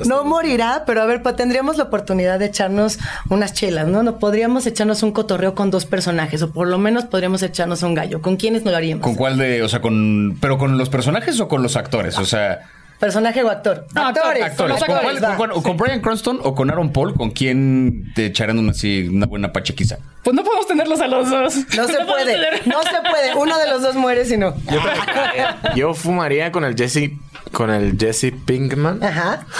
No 0.06 0.24
morirá, 0.24 0.84
pero 0.86 1.02
a 1.02 1.06
ver, 1.06 1.22
pues 1.22 1.36
tendríamos 1.36 1.76
la 1.76 1.84
oportunidad 1.84 2.38
de 2.38 2.46
echarnos 2.46 2.98
unas 3.30 3.52
chelas, 3.52 3.86
¿no? 3.86 4.02
No 4.02 4.18
podríamos 4.18 4.66
echarnos 4.66 5.02
un 5.02 5.12
cotorreo 5.12 5.54
con 5.54 5.70
dos 5.70 5.86
personajes, 5.86 6.42
o 6.42 6.50
por 6.52 6.68
lo 6.68 6.78
menos 6.78 7.04
podríamos 7.04 7.42
echarnos 7.42 7.82
un 7.82 7.94
gallo. 7.94 8.22
¿Con 8.22 8.36
quiénes 8.36 8.64
no 8.64 8.70
lo 8.70 8.76
haríamos? 8.76 9.02
¿Con 9.02 9.14
cuál 9.14 9.36
de, 9.38 9.62
o 9.62 9.68
sea, 9.68 9.80
con, 9.80 10.36
pero 10.40 10.58
con 10.58 10.78
los 10.78 10.88
personajes 10.88 11.38
o 11.40 11.48
con 11.48 11.62
los 11.62 11.76
actores? 11.76 12.18
O 12.18 12.24
sea, 12.24 12.60
¿Personaje 12.98 13.42
o 13.42 13.50
actor? 13.50 13.86
No, 13.92 14.06
actor, 14.06 14.22
actores. 14.24 14.54
¿Con, 14.56 14.70
actores, 14.72 15.20
cuál- 15.20 15.50
con 15.50 15.62
con 15.62 15.76
Brian 15.76 16.00
Cranston 16.00 16.38
o 16.42 16.54
con 16.54 16.70
Aaron 16.70 16.92
Paul? 16.92 17.12
¿Con 17.14 17.32
quién 17.32 18.12
te 18.14 18.26
echarían 18.26 18.58
una, 18.60 18.70
así, 18.70 19.08
una 19.08 19.26
buena 19.26 19.52
pachequiza? 19.52 19.98
Pues 20.22 20.34
no 20.34 20.42
podemos 20.44 20.66
tenerlos 20.68 21.00
a 21.00 21.08
los 21.08 21.28
dos. 21.28 21.56
No 21.76 21.86
se 21.86 21.98
puede, 22.06 22.32
tener- 22.34 22.66
no 22.66 22.80
se 22.82 23.10
puede. 23.10 23.34
Uno 23.34 23.58
de 23.58 23.68
los 23.68 23.82
dos 23.82 23.96
muere 23.96 24.24
si 24.24 24.36
no. 24.38 24.54
Yo, 24.70 24.78
yo 25.76 25.94
fumaría 25.94 26.50
con 26.52 26.64
el 26.64 26.76
Jesse, 26.76 27.10
con 27.54 27.70
el 27.70 27.96
Jesse 27.98 28.32
Pinkman. 28.44 29.02
Ajá. 29.02 29.46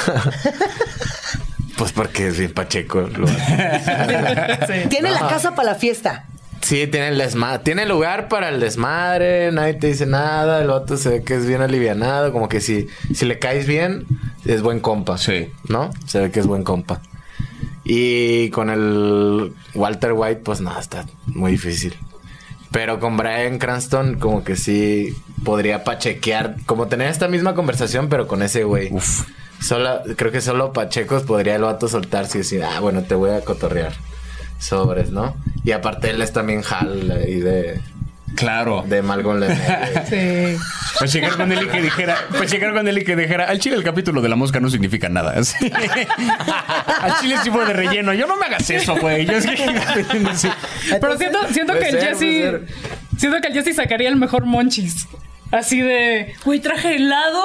Pues 1.76 1.90
porque 1.90 2.28
es 2.28 2.38
bien 2.38 2.52
pacheco. 2.52 3.00
lo- 3.00 3.26
Sí. 3.28 3.34
Tiene 4.88 5.10
la 5.10 5.26
casa 5.26 5.56
para 5.56 5.72
la 5.72 5.74
fiesta. 5.74 6.26
Sí, 6.62 6.86
tiene 6.86 7.08
el 7.08 7.18
desmadre. 7.18 7.64
Tiene 7.64 7.84
lugar 7.84 8.28
para 8.28 8.48
el 8.48 8.60
desmadre. 8.60 9.50
Nadie 9.50 9.74
te 9.74 9.88
dice 9.88 10.06
nada. 10.06 10.62
El 10.62 10.70
otro 10.70 10.96
se 10.96 11.08
ve 11.08 11.24
que 11.24 11.34
es 11.34 11.46
bien 11.46 11.62
alivianado. 11.62 12.32
Como 12.32 12.48
que 12.48 12.60
si, 12.60 12.86
si 13.12 13.24
le 13.26 13.40
caes 13.40 13.66
bien, 13.66 14.06
es 14.44 14.62
buen 14.62 14.78
compa. 14.78 15.18
Sí. 15.18 15.50
¿No? 15.68 15.90
Se 16.06 16.20
ve 16.20 16.30
que 16.30 16.38
es 16.38 16.46
buen 16.46 16.62
compa. 16.62 17.00
Y 17.82 18.50
con 18.50 18.70
el 18.70 19.52
Walter 19.74 20.12
White, 20.12 20.42
pues 20.44 20.60
nada, 20.60 20.80
está 20.80 21.04
muy 21.26 21.50
difícil. 21.52 21.94
Pero 22.74 22.98
con 22.98 23.16
Brian 23.16 23.58
Cranston, 23.58 24.16
como 24.18 24.42
que 24.42 24.56
sí 24.56 25.14
podría 25.44 25.84
pachequear, 25.84 26.56
como 26.66 26.88
tener 26.88 27.08
esta 27.08 27.28
misma 27.28 27.54
conversación, 27.54 28.08
pero 28.08 28.26
con 28.26 28.42
ese 28.42 28.64
güey. 28.64 28.92
Uf. 28.92 29.28
Solo, 29.60 30.02
creo 30.16 30.32
que 30.32 30.40
solo 30.40 30.72
Pachecos 30.72 31.22
podría 31.22 31.54
el 31.54 31.62
vato 31.62 31.86
soltarse 31.86 32.38
y 32.38 32.40
decir, 32.40 32.64
ah, 32.64 32.80
bueno, 32.80 33.04
te 33.04 33.14
voy 33.14 33.30
a 33.30 33.42
cotorrear. 33.42 33.92
Sobres, 34.58 35.10
¿no? 35.10 35.36
Y 35.62 35.70
aparte 35.70 36.10
él 36.10 36.20
es 36.20 36.32
también 36.32 36.62
Hal 36.68 37.12
ahí 37.12 37.38
de, 37.38 37.80
Claro. 38.34 38.84
de 38.86 39.02
Lane. 39.02 39.58
Sí. 40.08 40.56
Pues 40.98 41.12
llegar 41.12 41.36
con 41.36 41.50
él 41.50 41.62
y 41.64 41.68
que 41.68 41.82
dijera, 41.82 42.16
pues 42.36 42.50
llegar 42.52 42.72
con 42.72 42.86
él 42.86 42.98
y 42.98 43.04
que 43.04 43.16
dijera, 43.16 43.44
al 43.44 43.58
chile 43.58 43.76
el 43.76 43.82
capítulo 43.82 44.20
de 44.22 44.28
la 44.28 44.36
mosca 44.36 44.60
no 44.60 44.70
significa 44.70 45.08
nada. 45.08 45.42
Sí. 45.42 45.70
Al 47.00 47.20
chile 47.20 47.36
sí 47.42 47.50
fue 47.50 47.66
de 47.66 47.72
relleno. 47.72 48.14
Yo 48.14 48.26
no 48.26 48.36
me 48.36 48.46
hagas 48.46 48.68
eso, 48.70 48.94
güey. 48.96 49.26
Yo 49.26 49.32
es 49.32 49.46
que 49.46 49.56
sí. 50.36 50.48
Pero 51.00 51.18
siento, 51.18 51.38
siento 51.50 51.72
que 51.74 51.88
el 51.88 51.98
Jesse. 51.98 52.70
Siento 53.18 53.40
que 53.40 53.48
el 53.48 53.54
Jesse 53.54 53.74
sacaría 53.74 54.08
el 54.08 54.16
mejor 54.16 54.44
monchis. 54.44 55.08
Así 55.50 55.80
de. 55.80 56.34
Güey, 56.44 56.60
traje 56.60 56.96
helado. 56.96 57.42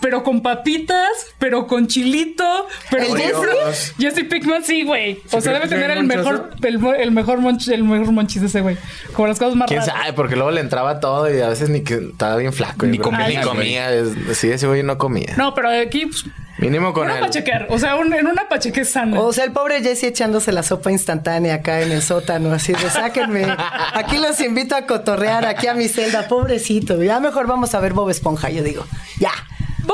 Pero 0.00 0.22
con 0.22 0.42
papitas, 0.42 1.08
pero 1.38 1.66
con 1.66 1.86
chilito, 1.86 2.66
pero 2.90 3.02
¿El 3.04 3.08
con- 3.08 3.18
Jesse? 3.18 3.94
Jesse 3.98 4.24
Pickman 4.28 4.62
sí, 4.62 4.84
güey. 4.84 5.22
O 5.32 5.40
sea, 5.40 5.52
debe 5.54 5.68
tener 5.68 5.90
el 5.90 6.04
mejor, 6.04 6.50
el, 6.62 6.78
mo- 6.78 6.92
el 6.94 7.10
mejor 7.12 7.38
monch, 7.40 7.68
el 7.68 7.82
mejor 7.82 8.12
monchis 8.12 8.42
de 8.42 8.46
ese 8.48 8.60
güey. 8.60 8.76
Como 9.14 9.28
las 9.28 9.38
cosas 9.38 9.56
más 9.56 9.68
¿Quién 9.68 9.80
raras. 9.80 9.94
sabe? 9.96 10.12
Porque 10.12 10.36
luego 10.36 10.50
le 10.50 10.60
entraba 10.60 11.00
todo 11.00 11.34
y 11.34 11.40
a 11.40 11.48
veces 11.48 11.70
ni 11.70 11.80
que 11.82 11.94
estaba 11.94 12.36
bien 12.36 12.52
flaco. 12.52 12.84
Ni 12.86 12.98
comía, 12.98 13.26
Ni 13.28 13.36
comía. 13.40 13.92
Es- 13.92 14.36
Sí, 14.36 14.50
ese 14.50 14.66
güey 14.66 14.82
no 14.82 14.98
comía. 14.98 15.34
No, 15.38 15.54
pero 15.54 15.70
aquí, 15.70 16.06
pues, 16.06 16.24
Mínimo 16.58 16.92
con 16.92 17.04
una 17.06 17.14
él. 17.16 17.20
pachequear. 17.20 17.66
O 17.70 17.78
sea, 17.78 17.96
un- 17.96 18.12
en 18.12 18.26
una 18.26 18.48
pacheque 18.48 18.84
sana. 18.84 19.20
O 19.20 19.32
sea, 19.32 19.44
el 19.44 19.52
pobre 19.52 19.82
Jesse 19.82 20.04
echándose 20.04 20.52
la 20.52 20.62
sopa 20.62 20.90
instantánea 20.92 21.54
acá 21.56 21.80
en 21.80 21.90
el 21.92 22.02
sótano, 22.02 22.52
así 22.52 22.72
de 22.74 22.90
sáquenme. 22.90 23.46
Aquí 23.94 24.18
los 24.18 24.40
invito 24.40 24.74
a 24.76 24.86
cotorrear 24.86 25.46
aquí 25.46 25.66
a 25.68 25.74
mi 25.74 25.88
celda, 25.88 26.28
pobrecito. 26.28 27.02
Ya 27.02 27.18
mejor 27.20 27.46
vamos 27.46 27.74
a 27.74 27.80
ver 27.80 27.92
Bob 27.94 28.10
Esponja, 28.10 28.50
yo 28.50 28.62
digo. 28.62 28.86
Ya. 29.18 29.32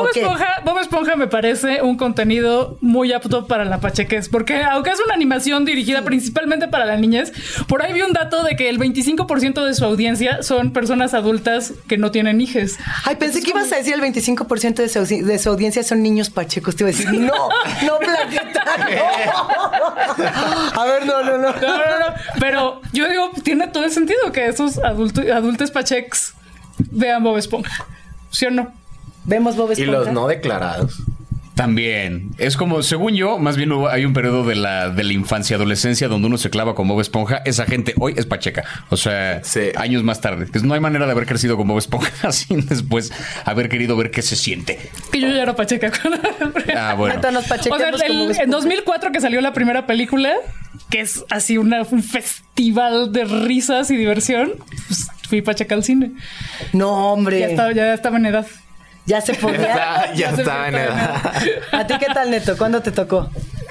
Bob. 0.03 0.11
Esponja, 0.15 0.49
Bob 0.65 0.79
Esponja 0.79 1.17
me 1.17 1.27
parece 1.27 1.83
un 1.83 1.97
contenido 1.97 2.79
muy 2.81 3.13
apto 3.13 3.47
para 3.47 3.65
la 3.65 3.81
pachequez, 3.81 4.29
porque 4.29 4.63
aunque 4.63 4.91
es 4.91 5.01
una 5.05 5.15
animación 5.15 5.65
dirigida 5.65 6.03
principalmente 6.03 6.69
para 6.69 6.85
la 6.85 6.97
niñez, 6.97 7.33
por 7.69 7.83
ahí 7.83 7.93
vi 7.93 8.03
un 8.03 8.13
dato 8.13 8.43
de 8.43 8.57
que 8.57 8.69
el 8.69 8.79
25% 8.79 9.65
de 9.65 9.75
su 9.75 9.85
audiencia 9.85 10.43
son 10.43 10.73
personas 10.73 11.15
adultas 11.15 11.73
que 11.89 11.99
no 11.99 12.11
tienen 12.11 12.41
hijes. 12.41 12.79
Ay, 13.05 13.17
pensé 13.17 13.43
que 13.43 13.51
ibas 13.51 13.73
a 13.73 13.77
decir 13.77 13.95
el 13.95 14.01
25% 14.01 14.75
de 14.75 14.89
su, 14.89 15.25
de 15.25 15.39
su 15.39 15.49
audiencia 15.49 15.83
son 15.83 16.03
niños 16.03 16.31
pachecos. 16.31 16.77
Te 16.77 16.85
iba 16.85 16.91
a 16.91 16.93
decir, 16.93 17.13
no, 17.13 17.49
no, 17.87 17.99
Blanquita, 17.99 18.65
no. 18.79 20.81
A 20.81 20.85
ver, 20.85 21.07
no, 21.07 21.23
no, 21.23 21.39
no. 21.39 21.53
No, 21.53 21.55
no, 21.61 21.99
no. 21.99 22.15
Pero 22.39 22.81
yo 22.93 23.09
digo, 23.09 23.31
tiene 23.43 23.69
todo 23.69 23.85
el 23.85 23.91
sentido 23.91 24.33
que 24.33 24.47
esos 24.47 24.79
adultos, 24.79 25.25
adultos 25.31 25.71
pachecs 25.71 26.35
vean 26.91 27.23
Bob 27.23 27.37
Esponja. 27.37 27.87
¿Sí 28.31 28.47
o 28.47 28.51
no? 28.51 28.73
Vemos 29.25 29.57
Bob 29.57 29.71
Y 29.71 29.83
Esponja. 29.83 29.93
los 30.01 30.13
no 30.13 30.27
declarados. 30.29 31.03
También. 31.55 32.31
Es 32.39 32.57
como, 32.57 32.83
según 32.83 33.15
yo, 33.15 33.39
más 33.39 33.59
bien 33.59 33.71
hay 33.91 34.07
un 34.07 34.15
periodo 34.15 34.43
de 34.43 34.55
la, 34.55 34.89
de 34.89 35.05
la 35.05 35.13
infancia, 35.13 35.57
adolescencia, 35.57 36.09
donde 36.09 36.27
uno 36.29 36.39
se 36.39 36.49
clava 36.49 36.75
con 36.75 36.89
Bob 36.89 37.01
Esponja. 37.03 37.43
Esa 37.45 37.67
gente 37.67 37.93
hoy 37.99 38.15
es 38.17 38.25
pacheca. 38.25 38.65
O 38.89 38.97
sea, 38.97 39.45
Sí. 39.45 39.61
años 39.77 40.03
más 40.03 40.23
tarde. 40.23 40.47
Pues 40.51 40.65
no 40.65 40.73
hay 40.73 40.81
manera 40.81 41.05
de 41.05 41.13
haber 41.13 41.27
crecido 41.27 41.59
con 41.59 41.69
Bob 41.69 41.77
Esponja 41.79 42.33
sin 42.33 42.67
después 42.67 43.13
haber 43.45 43.69
querido 43.69 43.97
ver 43.97 44.11
qué 44.11 44.23
se 44.23 44.35
siente. 44.35 44.79
Que 45.13 45.21
yo 45.21 45.29
ya 45.29 45.43
era 45.43 45.55
pacheca. 45.55 45.93
Ah, 46.75 46.95
bueno. 46.97 47.17
O 47.21 47.21
sea, 47.21 47.89
el- 48.07 48.13
en 48.23 48.31
Esponja. 48.31 48.47
2004 48.47 49.13
que 49.13 49.21
salió 49.21 49.41
la 49.43 49.53
primera 49.53 49.87
película, 49.87 50.33
que 50.91 51.01
es 51.01 51.23
así 51.29 51.59
una- 51.59 51.83
un 51.83 52.03
festival 52.03 53.13
de 53.13 53.25
risas 53.25 53.91
y 53.91 53.97
diversión, 53.99 54.53
pues 54.89 55.07
fui 55.29 55.43
pacheca 55.43 55.75
al 55.75 55.85
cine. 55.85 56.13
No, 56.73 57.13
hombre. 57.13 57.41
Ya 57.41 57.47
estaba, 57.49 57.73
ya 57.73 57.93
estaba 57.93 58.17
en 58.17 58.27
edad. 58.27 58.47
Ya 59.07 59.21
se 59.21 59.33
Ya, 59.35 59.41
podía. 59.41 59.61
está- 59.73 60.07
ya 60.07 60.15
Ya 60.15 60.35
se 60.37 60.43
estaba 60.43 60.69
en 60.69 60.75
edad. 60.77 61.33
¿A 61.73 61.87
ti 61.87 61.95
qué 61.99 62.07
tal, 62.13 62.31
Neto? 62.31 62.57
¿Cuándo 62.57 62.81
te 62.83 62.93
tocó? 62.93 63.31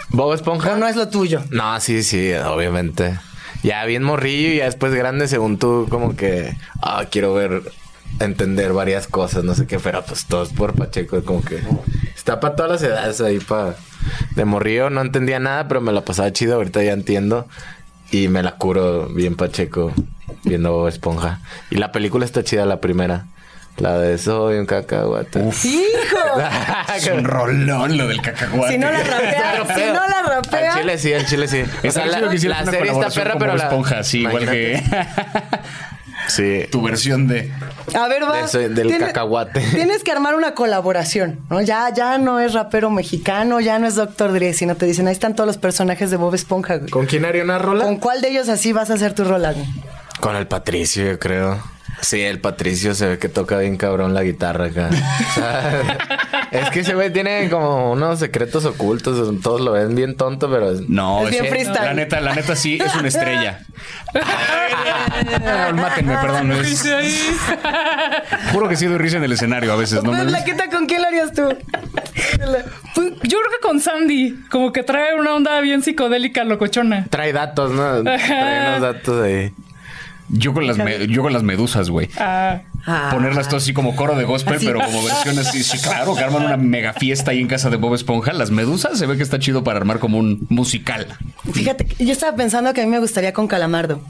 Bob 0.10 0.34
Esponja. 0.34 0.74
¿O 0.74 0.76
no 0.78 0.88
es 0.88 0.96
lo 0.96 1.08
tuyo? 1.10 1.42
No, 1.52 1.80
sí, 1.80 2.04
sí, 2.04 2.34
obviamente. 2.34 3.18
Ya 3.64 3.86
bien 3.86 4.04
morrillo 4.04 4.50
y 4.50 4.58
ya 4.58 4.66
después 4.66 4.94
grande, 4.94 5.28
según 5.28 5.58
tú, 5.60 5.88
como 5.90 6.16
que, 6.16 6.56
ah, 6.82 7.06
quiero 7.12 7.34
ver, 7.34 7.62
entender 8.20 8.74
varias 8.74 9.08
cosas, 9.08 9.44
no 9.44 9.54
sé 9.54 9.68
qué, 9.68 9.80
pero 9.80 10.04
pues 10.04 10.26
todo 10.26 10.44
es 10.44 10.50
por 10.50 10.74
Pacheco, 10.74 11.24
como 11.24 11.42
que 11.44 11.62
está 12.16 12.40
para 12.40 12.56
todas 12.56 12.72
las 12.72 12.84
edades 12.84 13.22
ahí, 13.22 13.40
para... 13.40 13.76
De 14.36 14.46
morrillo 14.46 14.90
no 14.90 15.02
entendía 15.02 15.40
nada, 15.40 15.68
pero 15.68 15.80
me 15.80 15.92
la 15.92 16.02
pasaba 16.04 16.34
chido, 16.34 16.56
ahorita 16.56 16.82
ya 16.84 16.94
entiendo 16.94 17.48
y 18.10 18.28
me 18.30 18.42
la 18.42 18.56
curo 18.56 19.08
bien 19.10 19.36
Pacheco 19.36 19.94
viendo 20.44 20.72
Bob 20.74 20.88
Esponja. 20.88 21.40
Y 21.70 21.76
la 21.76 21.92
película 21.92 22.26
está 22.26 22.44
chida, 22.44 22.66
la 22.66 22.82
primera. 22.82 23.28
La 23.78 23.98
de 23.98 24.18
Soy 24.18 24.58
un 24.58 24.66
cacahuate. 24.66 25.40
¡Hijo! 25.64 26.18
Es 26.96 27.08
un 27.08 27.24
rolón 27.24 27.98
lo 27.98 28.08
del 28.08 28.22
cacahuate. 28.22 28.74
Si 28.74 28.78
no 28.78 28.92
la 28.92 29.00
rapea, 29.04 29.66
si 29.76 29.82
no 29.86 30.08
la 30.08 30.22
rapea. 30.28 30.74
Al 30.74 30.80
chile 30.82 30.98
sí, 30.98 31.14
al 31.14 31.26
chile 31.26 31.48
sí. 31.48 31.64
O 31.88 31.92
sea, 31.92 32.06
la, 32.06 32.20
la 32.22 32.30
serie 32.66 32.92
está 32.92 33.10
perra, 33.10 33.36
pero 33.40 33.52
Bob 33.54 33.58
la... 33.58 33.64
Esponja, 33.66 34.04
sí, 34.04 34.20
igual 34.20 34.46
que 34.48 34.84
Sí. 36.28 36.66
tu 36.72 36.82
versión 36.84 37.28
de... 37.28 37.52
A 37.96 38.08
ver, 38.08 38.24
va. 38.24 38.46
De 38.46 38.70
del 38.70 38.88
Tiene- 38.88 39.08
cacahuate. 39.08 39.60
Tienes 39.74 40.04
que 40.04 40.12
armar 40.12 40.36
una 40.36 40.54
colaboración, 40.54 41.40
¿no? 41.50 41.62
Ya, 41.62 41.90
ya 41.94 42.18
no 42.20 42.40
es 42.40 42.54
rapero 42.54 42.90
mexicano, 42.92 43.60
ya 43.60 43.80
no 43.80 43.88
es 43.88 43.96
Doctor 43.96 44.32
Dre, 44.32 44.54
sino 44.54 44.76
te 44.76 44.86
dicen, 44.86 45.08
ahí 45.08 45.14
están 45.14 45.36
todos 45.36 45.48
los 45.48 45.58
personajes 45.58 46.12
de 46.12 46.18
Bob 46.18 46.36
Esponja, 46.36 46.78
güey. 46.78 46.90
¿Con 46.90 47.06
quién 47.08 47.26
haría 47.26 47.44
una 47.44 47.58
rola? 47.58 47.86
¿Con 47.86 47.98
cuál 47.98 48.22
de 48.22 48.30
ellos 48.30 48.50
así 48.50 48.72
vas 48.72 48.92
a 48.92 48.94
hacer 48.94 49.14
tu 49.16 49.24
rola? 49.24 49.54
güey? 49.54 49.66
Con 50.20 50.36
el 50.36 50.48
Patricio, 50.48 51.04
yo 51.06 51.20
creo. 51.20 51.60
Sí, 52.02 52.20
el 52.22 52.40
Patricio 52.40 52.96
se 52.96 53.08
ve 53.08 53.20
que 53.20 53.30
toca 53.30 53.58
bien 53.60 53.78
cabrón 53.78 54.14
la 54.14 54.24
guitarra 54.24 54.66
acá. 54.66 54.90
O 54.90 55.34
sea, 55.34 55.82
es 56.52 56.70
que 56.72 56.80
ese 56.82 56.96
güey 56.96 57.14
tiene 57.14 57.48
como 57.50 57.92
unos 57.92 58.20
secretos 58.20 58.66
ocultos. 58.66 59.40
Todos 59.42 59.62
lo 59.62 59.74
ven 59.74 59.96
bien 59.96 60.18
tonto, 60.18 60.50
pero... 60.50 60.72
es- 60.72 60.90
No, 60.90 61.24
Es 61.24 61.30
bien 61.32 61.46
freestyle. 61.46 61.86
La 61.86 61.94
neta, 61.94 62.20
la 62.20 62.34
neta 62.34 62.56
sí, 62.56 62.80
es 62.84 62.96
una 62.96 63.08
estrella. 63.08 63.60
Mátenme, 65.74 66.18
perdón. 66.18 66.52
es- 66.54 66.84
juro 68.52 68.68
que 68.68 68.76
sí 68.76 68.86
doy 68.88 68.98
risa 68.98 69.18
en 69.18 69.24
el 69.24 69.32
escenario 69.34 69.72
a 69.72 69.76
veces. 69.76 70.04
¿no? 70.04 70.12
Me- 70.12 70.26
Blanquita, 70.26 70.70
¿con 70.70 70.86
quién 70.88 71.02
lo 71.02 71.08
harías 71.08 71.32
tú? 71.34 71.44
Pues, 72.96 73.08
yo 73.24 73.38
creo 73.40 73.52
que 73.52 73.60
con 73.62 73.80
Sandy, 73.80 74.36
como 74.50 74.72
que 74.74 74.84
trae 74.84 75.14
una 75.20 75.36
onda 75.36 75.60
bien 75.62 75.82
psicodélica, 75.84 76.44
locochona. 76.44 77.06
Trae 77.10 77.32
datos, 77.34 77.72
¿no? 77.72 78.04
Trae 78.04 78.70
unos 78.70 78.82
datos 78.82 79.24
ahí. 79.24 79.54
Yo 80.34 80.54
con 80.54 80.66
las, 80.66 80.78
me- 80.78 81.08
yo 81.08 81.22
con 81.22 81.34
las 81.34 81.44
medusas, 81.44 81.90
güey. 81.90 82.10
Ah, 82.18 82.62
Ah. 82.88 83.10
Ponerlas 83.14 83.48
todas 83.48 83.62
así 83.62 83.74
como 83.74 83.96
coro 83.96 84.16
de 84.16 84.24
gospel, 84.24 84.56
Así. 84.56 84.66
pero 84.66 84.80
como 84.84 85.04
versión 85.04 85.38
así. 85.38 85.64
Sí, 85.64 85.78
claro, 85.78 86.16
que 86.16 86.24
arman 86.24 86.46
una 86.46 86.58
mega 86.58 86.94
fiesta 86.94 87.30
ahí 87.30 87.40
en 87.40 87.48
casa 87.48 87.70
de 87.70 87.78
Bob 87.78 87.94
Esponja. 87.94 88.34
Las 88.34 88.50
medusas 88.50 88.98
se 88.98 89.06
ve 89.06 89.18
que 89.18 89.24
está 89.24 89.38
chido 89.38 89.64
para 89.64 89.78
armar 89.78 90.00
como 90.00 90.18
un 90.18 90.48
musical. 90.50 91.06
Fíjate, 91.54 91.86
yo 92.04 92.12
estaba 92.12 92.36
pensando 92.36 92.74
que 92.74 92.82
a 92.82 92.86
mí 92.86 92.90
me 92.90 92.98
gustaría 92.98 93.34
con 93.34 93.48
Calamardo. 93.48 94.02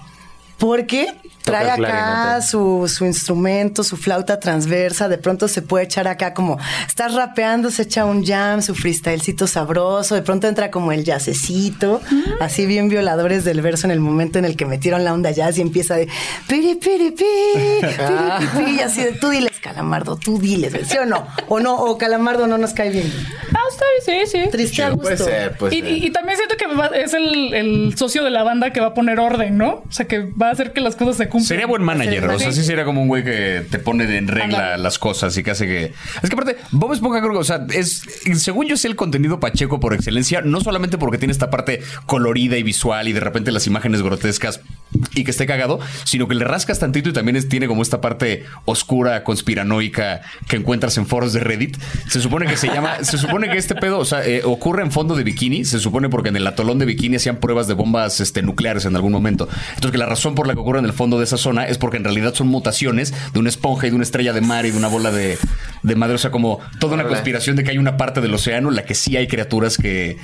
Porque 0.61 1.07
trae 1.43 1.75
Toca 1.75 1.87
acá 2.35 2.41
su, 2.43 2.87
su 2.87 3.03
instrumento, 3.03 3.83
su 3.83 3.97
flauta 3.97 4.39
transversa. 4.39 5.09
De 5.09 5.17
pronto 5.17 5.47
se 5.47 5.63
puede 5.63 5.85
echar 5.85 6.07
acá 6.07 6.35
como 6.35 6.59
estás 6.87 7.15
rapeando, 7.15 7.71
se 7.71 7.81
echa 7.81 8.05
un 8.05 8.23
jam, 8.23 8.61
su 8.61 8.75
freestylecito 8.75 9.47
sabroso. 9.47 10.13
De 10.13 10.21
pronto 10.21 10.47
entra 10.47 10.69
como 10.69 10.91
el 10.91 11.03
jazzecito, 11.03 11.99
así 12.39 12.67
bien 12.67 12.89
violadores 12.89 13.43
del 13.43 13.61
verso 13.61 13.87
en 13.87 13.91
el 13.91 13.99
momento 13.99 14.37
en 14.37 14.45
el 14.45 14.55
que 14.55 14.65
metieron 14.67 15.03
la 15.03 15.13
onda 15.13 15.31
jazz 15.31 15.57
y 15.57 15.61
empieza 15.61 15.95
de 15.95 16.07
piri, 16.47 16.75
piri, 16.75 17.09
pi, 17.11 17.25
piri, 17.81 17.93
pi, 17.97 18.63
pi, 18.63 18.71
y 18.75 18.79
así 18.81 19.03
de 19.03 19.13
tú 19.13 19.29
diles, 19.29 19.59
Calamardo, 19.61 20.15
tú 20.17 20.37
diles, 20.39 20.73
¿sí 20.87 20.97
o 20.99 21.05
no? 21.07 21.25
O 21.47 21.59
no, 21.59 21.75
o 21.75 21.97
Calamardo 21.97 22.45
no 22.45 22.59
nos 22.59 22.73
cae 22.73 22.91
bien. 22.91 23.11
ah, 23.53 23.59
está 23.71 23.85
bien, 24.05 24.27
sí, 24.27 24.37
sí. 24.43 24.49
Triste 24.51 24.83
a 24.83 24.89
Chido, 24.91 24.97
puede 25.01 25.15
gusto. 25.15 25.29
ser, 25.31 25.57
puede 25.57 25.75
Y, 25.75 25.81
ser. 25.81 25.89
y- 25.91 26.05
y 26.05 26.11
también 26.11 26.37
siento 26.37 26.55
que 26.55 26.67
va- 26.67 26.87
es 26.95 27.13
el, 27.15 27.53
el 27.55 27.97
socio 27.97 28.23
de 28.23 28.29
la 28.29 28.43
banda 28.43 28.71
que 28.71 28.79
va 28.79 28.87
a 28.87 28.93
poner 28.93 29.19
orden, 29.19 29.57
¿no? 29.57 29.83
O 29.87 29.91
sea, 29.91 30.07
que 30.07 30.19
va 30.19 30.50
a 30.51 30.53
hacer 30.53 30.73
que 30.73 30.81
las 30.81 30.95
cosas 30.95 31.17
se 31.17 31.27
cumplan. 31.27 31.47
Sería 31.47 31.65
buen 31.67 31.81
manager, 31.83 32.25
o 32.29 32.39
sea, 32.39 32.51
Sí. 32.51 32.63
sería 32.63 32.85
como 32.85 33.01
un 33.01 33.07
güey 33.07 33.23
que 33.23 33.65
te 33.69 33.79
pone 33.79 34.03
en 34.17 34.27
regla 34.27 34.77
las 34.77 34.99
cosas 34.99 35.35
y 35.37 35.43
que 35.43 35.51
hace 35.51 35.65
que... 35.67 35.93
Es 36.21 36.29
que 36.29 36.33
aparte, 36.35 36.57
Bob 36.71 36.93
Esponja 36.93 37.19
creo 37.19 37.31
que, 37.33 37.37
o 37.39 37.43
sea, 37.43 37.65
es, 37.73 38.03
según 38.35 38.67
yo 38.67 38.77
sé 38.77 38.87
el 38.87 38.95
contenido 38.95 39.39
pacheco 39.39 39.79
por 39.79 39.93
excelencia, 39.93 40.41
no 40.41 40.61
solamente 40.61 40.97
porque 40.97 41.17
tiene 41.17 41.31
esta 41.31 41.49
parte 41.49 41.81
colorida 42.05 42.57
y 42.57 42.63
visual 42.63 43.07
y 43.07 43.13
de 43.13 43.19
repente 43.19 43.51
las 43.51 43.67
imágenes 43.67 44.01
grotescas 44.01 44.61
y 45.15 45.23
que 45.23 45.31
esté 45.31 45.45
cagado, 45.45 45.79
sino 46.03 46.27
que 46.27 46.35
le 46.35 46.43
rascas 46.45 46.79
tantito 46.79 47.09
y 47.09 47.13
también 47.13 47.35
es- 47.37 47.47
tiene 47.49 47.67
como 47.67 47.81
esta 47.81 48.01
parte 48.01 48.43
oscura, 48.65 49.23
conspiranoica 49.23 50.21
que 50.47 50.57
encuentras 50.57 50.97
en 50.97 51.05
foros 51.05 51.33
de 51.33 51.39
Reddit. 51.39 51.77
Se 52.09 52.19
supone 52.19 52.45
que 52.45 52.57
se 52.57 52.67
llama, 52.67 52.95
se 53.03 53.17
supone 53.17 53.49
que 53.49 53.57
este 53.57 53.75
pedo, 53.75 53.99
o 53.99 54.05
sea, 54.05 54.25
eh, 54.25 54.41
ocurre 54.43 54.83
en 54.83 54.91
fondo 54.91 55.15
de 55.15 55.23
bikini, 55.23 55.65
se 55.65 55.79
supone 55.79 56.09
porque 56.09 56.29
en 56.29 56.35
el 56.35 56.45
atolón 56.47 56.79
de 56.79 56.85
bikini 56.85 57.15
hacían 57.17 57.37
pruebas 57.37 57.67
de 57.67 57.73
bombas 57.73 58.19
este, 58.19 58.41
nucleares 58.41 58.85
en 58.85 58.95
algún 58.95 59.11
momento. 59.11 59.47
Entonces 59.69 59.91
que 59.91 59.97
la 59.97 60.05
razón 60.05 60.30
por 60.35 60.47
la 60.47 60.53
que 60.53 60.59
ocurre 60.59 60.79
en 60.79 60.85
el 60.85 60.93
fondo 60.93 61.17
de 61.17 61.25
esa 61.25 61.37
zona 61.37 61.65
es 61.67 61.77
porque 61.77 61.97
en 61.97 62.03
realidad 62.03 62.33
son 62.33 62.47
mutaciones 62.47 63.13
de 63.33 63.39
una 63.39 63.49
esponja 63.49 63.87
y 63.87 63.89
de 63.89 63.95
una 63.95 64.03
estrella 64.03 64.33
de 64.33 64.41
mar 64.41 64.65
y 64.65 64.71
de 64.71 64.77
una 64.77 64.87
bola 64.87 65.11
de, 65.11 65.37
de 65.83 65.95
madre. 65.95 66.15
O 66.15 66.17
sea, 66.17 66.31
como 66.31 66.59
toda 66.79 66.95
una 66.95 67.05
conspiración 67.05 67.55
de 67.55 67.63
que 67.63 67.71
hay 67.71 67.77
una 67.77 67.97
parte 67.97 68.21
del 68.21 68.33
océano 68.33 68.69
en 68.69 68.75
la 68.75 68.83
que 68.83 68.95
sí 68.95 69.17
hay 69.17 69.27
criaturas 69.27 69.77
que, 69.77 70.17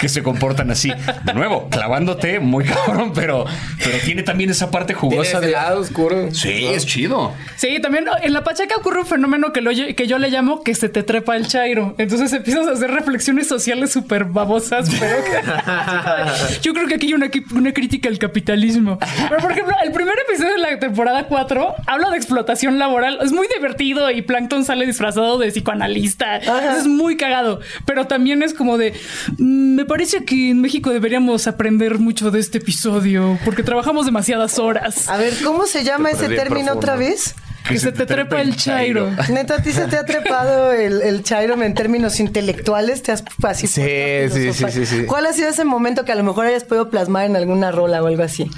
que 0.00 0.08
se 0.08 0.22
comportan 0.22 0.70
así. 0.70 0.92
De 1.24 1.34
nuevo, 1.34 1.68
clavándote 1.68 2.40
muy 2.40 2.64
cabrón, 2.86 3.12
pero, 3.14 3.44
pero 3.84 3.98
tiene 4.04 4.22
también 4.22 4.50
esa 4.50 4.70
parte 4.70 4.94
jugosa 4.94 5.40
de... 5.40 5.50
lado 5.50 5.80
oscuro. 5.80 6.32
Sí, 6.32 6.66
es 6.66 6.86
chido. 6.86 7.32
Sí, 7.56 7.78
también 7.80 8.06
en 8.22 8.32
la 8.32 8.44
Pacheca 8.44 8.76
ocurre 8.76 9.00
un 9.00 9.06
fenómeno 9.06 9.52
que, 9.52 9.60
lo- 9.60 9.70
que 9.72 10.06
yo 10.06 10.18
le 10.18 10.30
llamo 10.30 10.62
que 10.62 10.74
se 10.74 10.88
te 10.88 11.02
trepa 11.02 11.36
el 11.36 11.46
chairo. 11.48 11.94
Entonces 11.98 12.32
empiezas 12.32 12.66
a 12.68 12.72
hacer 12.72 12.90
reflexiones 12.90 13.46
sociales 13.48 13.92
súper 13.92 14.24
babosas, 14.24 14.88
pero 14.98 15.16
que- 15.24 16.60
yo 16.62 16.72
creo 16.74 16.86
que 16.86 16.94
aquí 16.94 17.06
hay 17.06 17.14
una, 17.14 17.30
una 17.54 17.72
crítica 17.72 18.08
al 18.08 18.18
capitalismo. 18.18 18.98
Pero, 19.28 19.40
por 19.40 19.52
ejemplo, 19.52 19.74
el 19.84 19.92
primer 19.92 20.14
episodio 20.28 20.52
de 20.52 20.58
la 20.58 20.78
temporada 20.78 21.24
4 21.26 21.74
habla 21.86 22.10
de 22.10 22.16
explotación 22.16 22.78
laboral. 22.78 23.18
Es 23.22 23.32
muy 23.32 23.46
divertido 23.54 24.10
y 24.10 24.22
Plankton 24.22 24.64
sale 24.64 24.86
disfrazado 24.86 25.38
de 25.38 25.48
psicoanalista. 25.50 26.36
Es 26.36 26.86
muy 26.86 27.16
cagado. 27.16 27.60
Pero 27.86 28.06
también 28.06 28.42
es 28.42 28.54
como 28.54 28.78
de, 28.78 28.92
"Mm, 29.38 29.74
me 29.76 29.84
parece 29.84 30.24
que 30.24 30.50
en 30.50 30.60
México 30.60 30.90
deberíamos 30.90 31.46
aprender 31.46 31.98
mucho 31.98 32.30
de 32.30 32.40
este 32.40 32.58
episodio 32.58 33.38
porque 33.44 33.62
trabajamos 33.72 34.04
demasiadas 34.04 34.58
horas. 34.58 35.08
A 35.08 35.16
ver, 35.16 35.32
¿cómo 35.42 35.64
se 35.66 35.82
llama 35.82 36.10
ese 36.10 36.28
término 36.28 36.74
otra 36.74 36.94
vez? 36.94 37.34
Que 37.66 37.78
se 37.78 37.90
te 37.90 38.04
trepa 38.04 38.42
el 38.42 38.54
chairo. 38.54 39.08
Neta, 39.30 39.54
¿a 39.54 39.62
ti 39.62 39.72
se 39.72 39.86
te 39.86 39.96
ha 39.96 40.04
trepado 40.04 40.72
el, 40.72 41.00
el 41.00 41.22
chairo 41.22 41.54
en 41.62 41.72
términos 41.72 42.20
intelectuales? 42.20 43.02
¿Te 43.02 43.12
has 43.12 43.24
así 43.44 43.66
Sí, 43.66 43.80
a 43.80 44.28
sí, 44.28 44.52
sí, 44.52 44.64
sí, 44.70 44.84
sí. 44.84 45.04
¿Cuál 45.06 45.24
ha 45.24 45.32
sido 45.32 45.48
ese 45.48 45.64
momento 45.64 46.04
que 46.04 46.12
a 46.12 46.16
lo 46.16 46.22
mejor 46.22 46.44
hayas 46.44 46.64
podido 46.64 46.90
plasmar 46.90 47.24
en 47.24 47.34
alguna 47.34 47.72
rola 47.72 48.02
o 48.02 48.08
algo 48.08 48.22
así? 48.22 48.50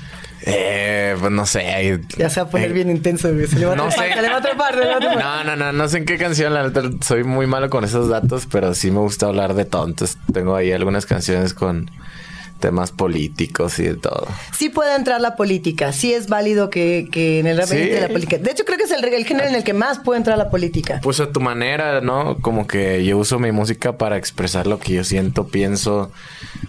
Eh, 0.46 1.14
pues 1.20 1.30
no 1.30 1.46
sé. 1.46 2.00
Ya 2.18 2.28
se 2.28 2.40
va 2.40 2.48
a 2.48 2.50
poner 2.50 2.70
eh, 2.70 2.74
bien 2.74 2.90
intenso, 2.90 3.32
güey. 3.32 3.46
Se 3.46 3.56
le 3.56 3.66
va 3.66 3.74
a 3.74 3.76
No 3.76 3.86
trepar, 3.86 4.08
sé. 4.08 4.14
se 4.14 4.22
le 4.22 4.28
va 4.30 4.36
a 4.38 4.42
trepar, 4.42 4.74
se 4.74 4.80
le 4.80 4.86
va 4.86 4.96
a 4.96 4.98
trepar. 4.98 5.18
No, 5.18 5.44
no, 5.44 5.56
no, 5.56 5.72
no 5.72 5.88
sé 5.88 5.98
en 5.98 6.06
qué 6.06 6.18
canción, 6.18 6.52
la 6.54 6.64
neta, 6.64 6.82
soy 7.02 7.22
muy 7.22 7.46
malo 7.46 7.70
con 7.70 7.84
esos 7.84 8.08
datos, 8.08 8.48
pero 8.50 8.74
sí 8.74 8.90
me 8.90 8.98
gusta 8.98 9.26
hablar 9.26 9.54
de 9.54 9.64
tontos. 9.64 10.18
Tengo 10.32 10.56
ahí 10.56 10.72
algunas 10.72 11.06
canciones 11.06 11.54
con 11.54 11.88
temas 12.60 12.92
políticos 12.92 13.78
y 13.78 13.84
de 13.84 13.94
todo. 13.94 14.26
Sí 14.56 14.68
puede 14.70 14.94
entrar 14.96 15.20
la 15.20 15.36
política, 15.36 15.92
sí 15.92 16.14
es 16.14 16.28
válido 16.28 16.70
que, 16.70 17.08
que 17.12 17.40
en 17.40 17.46
el 17.46 17.58
rap 17.58 17.66
Sí. 17.68 17.76
entre 17.76 18.00
la 18.00 18.08
política. 18.08 18.38
De 18.38 18.50
hecho, 18.50 18.64
creo 18.64 18.78
que 18.78 18.84
es 18.84 18.90
el, 18.90 19.04
el 19.04 19.24
género 19.26 19.48
en 19.48 19.54
el 19.54 19.64
que 19.64 19.74
más 19.74 19.98
puede 19.98 20.18
entrar 20.18 20.38
la 20.38 20.50
política. 20.50 21.00
Pues 21.02 21.20
a 21.20 21.30
tu 21.30 21.40
manera, 21.40 22.00
¿no? 22.00 22.38
Como 22.40 22.66
que 22.66 23.04
yo 23.04 23.18
uso 23.18 23.38
mi 23.38 23.52
música 23.52 23.98
para 23.98 24.16
expresar 24.16 24.66
lo 24.66 24.78
que 24.78 24.94
yo 24.94 25.04
siento, 25.04 25.48
pienso, 25.48 26.10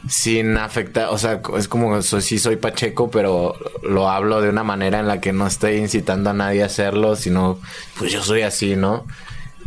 sin 0.09 0.57
afectar, 0.57 1.09
o 1.09 1.17
sea, 1.17 1.41
es 1.57 1.67
como 1.67 2.01
soy, 2.01 2.21
sí 2.21 2.39
soy 2.39 2.57
Pacheco, 2.57 3.09
pero 3.09 3.55
lo 3.83 4.09
hablo 4.09 4.41
de 4.41 4.49
una 4.49 4.63
manera 4.63 4.99
en 4.99 5.07
la 5.07 5.21
que 5.21 5.33
no 5.33 5.47
estoy 5.47 5.75
incitando 5.77 6.29
a 6.29 6.33
nadie 6.33 6.63
a 6.63 6.67
hacerlo, 6.67 7.15
sino, 7.15 7.59
pues 7.97 8.11
yo 8.11 8.21
soy 8.21 8.41
así, 8.41 8.75
¿no? 8.75 9.05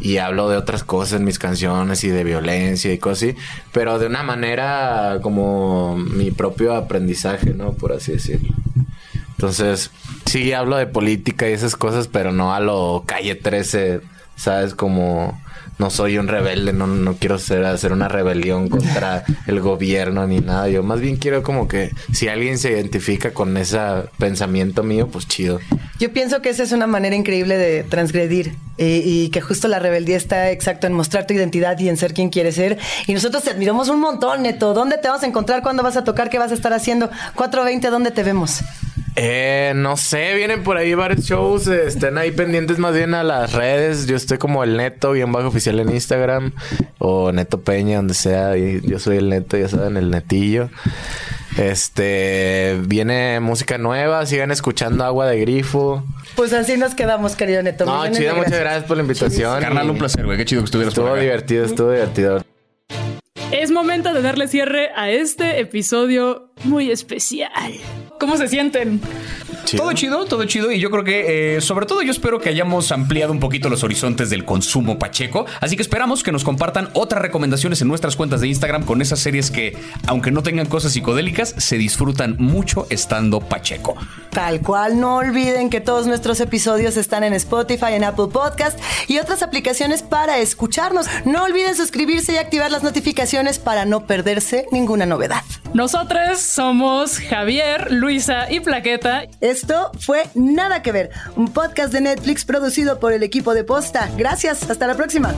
Y 0.00 0.18
hablo 0.18 0.48
de 0.48 0.56
otras 0.56 0.84
cosas 0.84 1.18
en 1.18 1.24
mis 1.24 1.38
canciones 1.38 2.04
y 2.04 2.08
de 2.08 2.22
violencia 2.22 2.92
y 2.92 2.98
cosas 2.98 3.30
así, 3.30 3.36
pero 3.72 3.98
de 3.98 4.06
una 4.06 4.22
manera 4.22 5.18
como 5.22 5.96
mi 5.96 6.30
propio 6.30 6.74
aprendizaje, 6.74 7.52
¿no? 7.52 7.72
Por 7.72 7.92
así 7.92 8.12
decirlo. 8.12 8.54
Entonces, 9.30 9.90
sí 10.26 10.52
hablo 10.52 10.76
de 10.76 10.86
política 10.86 11.48
y 11.48 11.52
esas 11.52 11.76
cosas, 11.76 12.08
pero 12.08 12.32
no 12.32 12.54
a 12.54 12.60
lo 12.60 13.04
calle 13.06 13.34
13, 13.34 14.00
¿sabes? 14.38 14.74
Como 14.74 15.38
no 15.78 15.90
soy 15.90 16.18
un 16.18 16.28
rebelde, 16.28 16.72
no, 16.72 16.86
no 16.86 17.14
quiero 17.14 17.38
ser, 17.38 17.64
hacer 17.64 17.92
una 17.92 18.08
rebelión 18.08 18.68
contra 18.68 19.24
el 19.46 19.60
gobierno 19.60 20.26
ni 20.26 20.40
nada. 20.40 20.68
Yo 20.68 20.82
más 20.82 21.00
bien 21.00 21.16
quiero 21.16 21.42
como 21.42 21.68
que 21.68 21.92
si 22.12 22.28
alguien 22.28 22.58
se 22.58 22.70
identifica 22.72 23.32
con 23.32 23.56
ese 23.56 23.78
pensamiento 24.18 24.82
mío, 24.82 25.08
pues 25.08 25.28
chido. 25.28 25.60
Yo 25.98 26.12
pienso 26.12 26.42
que 26.42 26.50
esa 26.50 26.62
es 26.62 26.72
una 26.72 26.86
manera 26.86 27.14
increíble 27.16 27.56
de 27.56 27.84
transgredir 27.84 28.56
eh, 28.78 29.02
y 29.04 29.28
que 29.30 29.40
justo 29.40 29.68
la 29.68 29.78
rebeldía 29.78 30.16
está 30.16 30.50
exacto 30.50 30.86
en 30.86 30.92
mostrar 30.92 31.26
tu 31.26 31.34
identidad 31.34 31.78
y 31.78 31.88
en 31.88 31.96
ser 31.96 32.14
quien 32.14 32.30
quieres 32.30 32.56
ser. 32.56 32.78
Y 33.06 33.14
nosotros 33.14 33.42
te 33.42 33.50
admiramos 33.50 33.88
un 33.88 34.00
montón, 34.00 34.42
Neto. 34.42 34.74
¿Dónde 34.74 34.98
te 34.98 35.08
vamos 35.08 35.22
a 35.22 35.26
encontrar? 35.26 35.62
¿Cuándo 35.62 35.82
vas 35.82 35.96
a 35.96 36.04
tocar? 36.04 36.30
¿Qué 36.30 36.38
vas 36.38 36.50
a 36.50 36.54
estar 36.54 36.72
haciendo? 36.72 37.10
420, 37.34 37.90
¿dónde 37.90 38.10
te 38.10 38.22
vemos? 38.22 38.62
Eh, 39.20 39.72
no 39.74 39.96
sé, 39.96 40.34
vienen 40.36 40.62
por 40.62 40.76
ahí 40.76 40.94
varios 40.94 41.24
shows. 41.24 41.66
eh, 41.66 41.82
estén 41.86 42.16
ahí 42.18 42.30
pendientes 42.30 42.78
más 42.78 42.94
bien 42.94 43.14
a 43.14 43.24
las 43.24 43.52
redes. 43.52 44.06
Yo 44.06 44.14
estoy 44.16 44.38
como 44.38 44.62
el 44.62 44.76
neto, 44.76 45.12
bien 45.12 45.32
bajo 45.32 45.48
oficial 45.48 45.80
en 45.80 45.90
Instagram. 45.90 46.52
O 46.98 47.32
Neto 47.32 47.60
Peña, 47.62 47.96
donde 47.96 48.14
sea. 48.14 48.56
y 48.56 48.80
yo 48.82 48.98
soy 48.98 49.16
el 49.18 49.28
neto, 49.28 49.56
ya 49.56 49.68
saben, 49.68 49.96
el 49.96 50.10
netillo. 50.10 50.70
Este, 51.56 52.78
viene 52.86 53.40
música 53.40 53.78
nueva. 53.78 54.24
Sigan 54.26 54.52
escuchando 54.52 55.04
Agua 55.04 55.26
de 55.26 55.40
Grifo. 55.40 56.04
Pues 56.36 56.52
así 56.52 56.76
nos 56.76 56.94
quedamos, 56.94 57.34
querido 57.34 57.62
Neto. 57.62 57.84
No, 57.84 57.98
Millones 58.02 58.18
chido, 58.18 58.36
muchas 58.36 58.60
gracias 58.60 58.84
por 58.84 58.96
la 58.96 59.02
invitación. 59.02 59.60
Carnal, 59.60 59.90
un 59.90 59.98
placer, 59.98 60.24
güey. 60.24 60.36
Qué 60.38 60.44
chido 60.44 60.62
que 60.62 60.66
estuvieras 60.66 60.94
por 60.94 61.02
Estuvo 61.04 61.14
acá. 61.14 61.22
divertido, 61.22 61.64
estuvo 61.64 61.90
divertido. 61.90 62.44
Es 63.50 63.70
momento 63.72 64.12
de 64.12 64.22
darle 64.22 64.46
cierre 64.46 64.90
a 64.94 65.10
este 65.10 65.58
episodio 65.60 66.52
muy 66.64 66.90
especial. 66.92 67.50
¿Cómo 68.18 68.36
se 68.36 68.48
sienten? 68.48 69.00
Chido. 69.64 69.82
Todo 69.82 69.92
chido, 69.92 70.24
todo 70.24 70.44
chido. 70.44 70.72
Y 70.72 70.80
yo 70.80 70.90
creo 70.90 71.04
que, 71.04 71.56
eh, 71.56 71.60
sobre 71.60 71.86
todo, 71.86 72.02
yo 72.02 72.10
espero 72.10 72.40
que 72.40 72.48
hayamos 72.48 72.90
ampliado 72.90 73.32
un 73.32 73.38
poquito 73.38 73.68
los 73.68 73.84
horizontes 73.84 74.30
del 74.30 74.44
consumo 74.44 74.98
pacheco. 74.98 75.46
Así 75.60 75.76
que 75.76 75.82
esperamos 75.82 76.22
que 76.22 76.32
nos 76.32 76.42
compartan 76.42 76.88
otras 76.94 77.22
recomendaciones 77.22 77.80
en 77.82 77.88
nuestras 77.88 78.16
cuentas 78.16 78.40
de 78.40 78.48
Instagram 78.48 78.84
con 78.84 79.02
esas 79.02 79.20
series 79.20 79.50
que, 79.50 79.76
aunque 80.06 80.30
no 80.30 80.42
tengan 80.42 80.66
cosas 80.66 80.92
psicodélicas, 80.92 81.54
se 81.58 81.76
disfrutan 81.76 82.36
mucho 82.38 82.86
estando 82.90 83.40
pacheco. 83.40 83.94
Tal 84.30 84.60
cual, 84.62 84.98
no 85.00 85.16
olviden 85.16 85.70
que 85.70 85.80
todos 85.80 86.06
nuestros 86.06 86.40
episodios 86.40 86.96
están 86.96 87.22
en 87.22 87.34
Spotify, 87.34 87.92
en 87.92 88.04
Apple 88.04 88.28
Podcast 88.32 88.78
y 89.06 89.18
otras 89.18 89.42
aplicaciones 89.42 90.02
para 90.02 90.38
escucharnos. 90.38 91.06
No 91.24 91.44
olviden 91.44 91.76
suscribirse 91.76 92.32
y 92.32 92.36
activar 92.36 92.70
las 92.70 92.82
notificaciones 92.82 93.58
para 93.58 93.84
no 93.84 94.06
perderse 94.06 94.66
ninguna 94.72 95.06
novedad. 95.06 95.42
Nosotros 95.74 96.40
somos 96.40 97.18
Javier, 97.18 97.92
Luisa 97.92 98.50
y 98.50 98.60
Plaqueta. 98.60 99.24
Esto 99.40 99.90
fue 99.98 100.24
Nada 100.34 100.82
que 100.82 100.92
ver, 100.92 101.10
un 101.36 101.48
podcast 101.48 101.92
de 101.92 102.00
Netflix 102.00 102.44
producido 102.44 102.98
por 102.98 103.12
el 103.12 103.22
equipo 103.22 103.54
de 103.54 103.64
Posta. 103.64 104.08
Gracias, 104.16 104.68
hasta 104.68 104.86
la 104.86 104.94
próxima. 104.94 105.34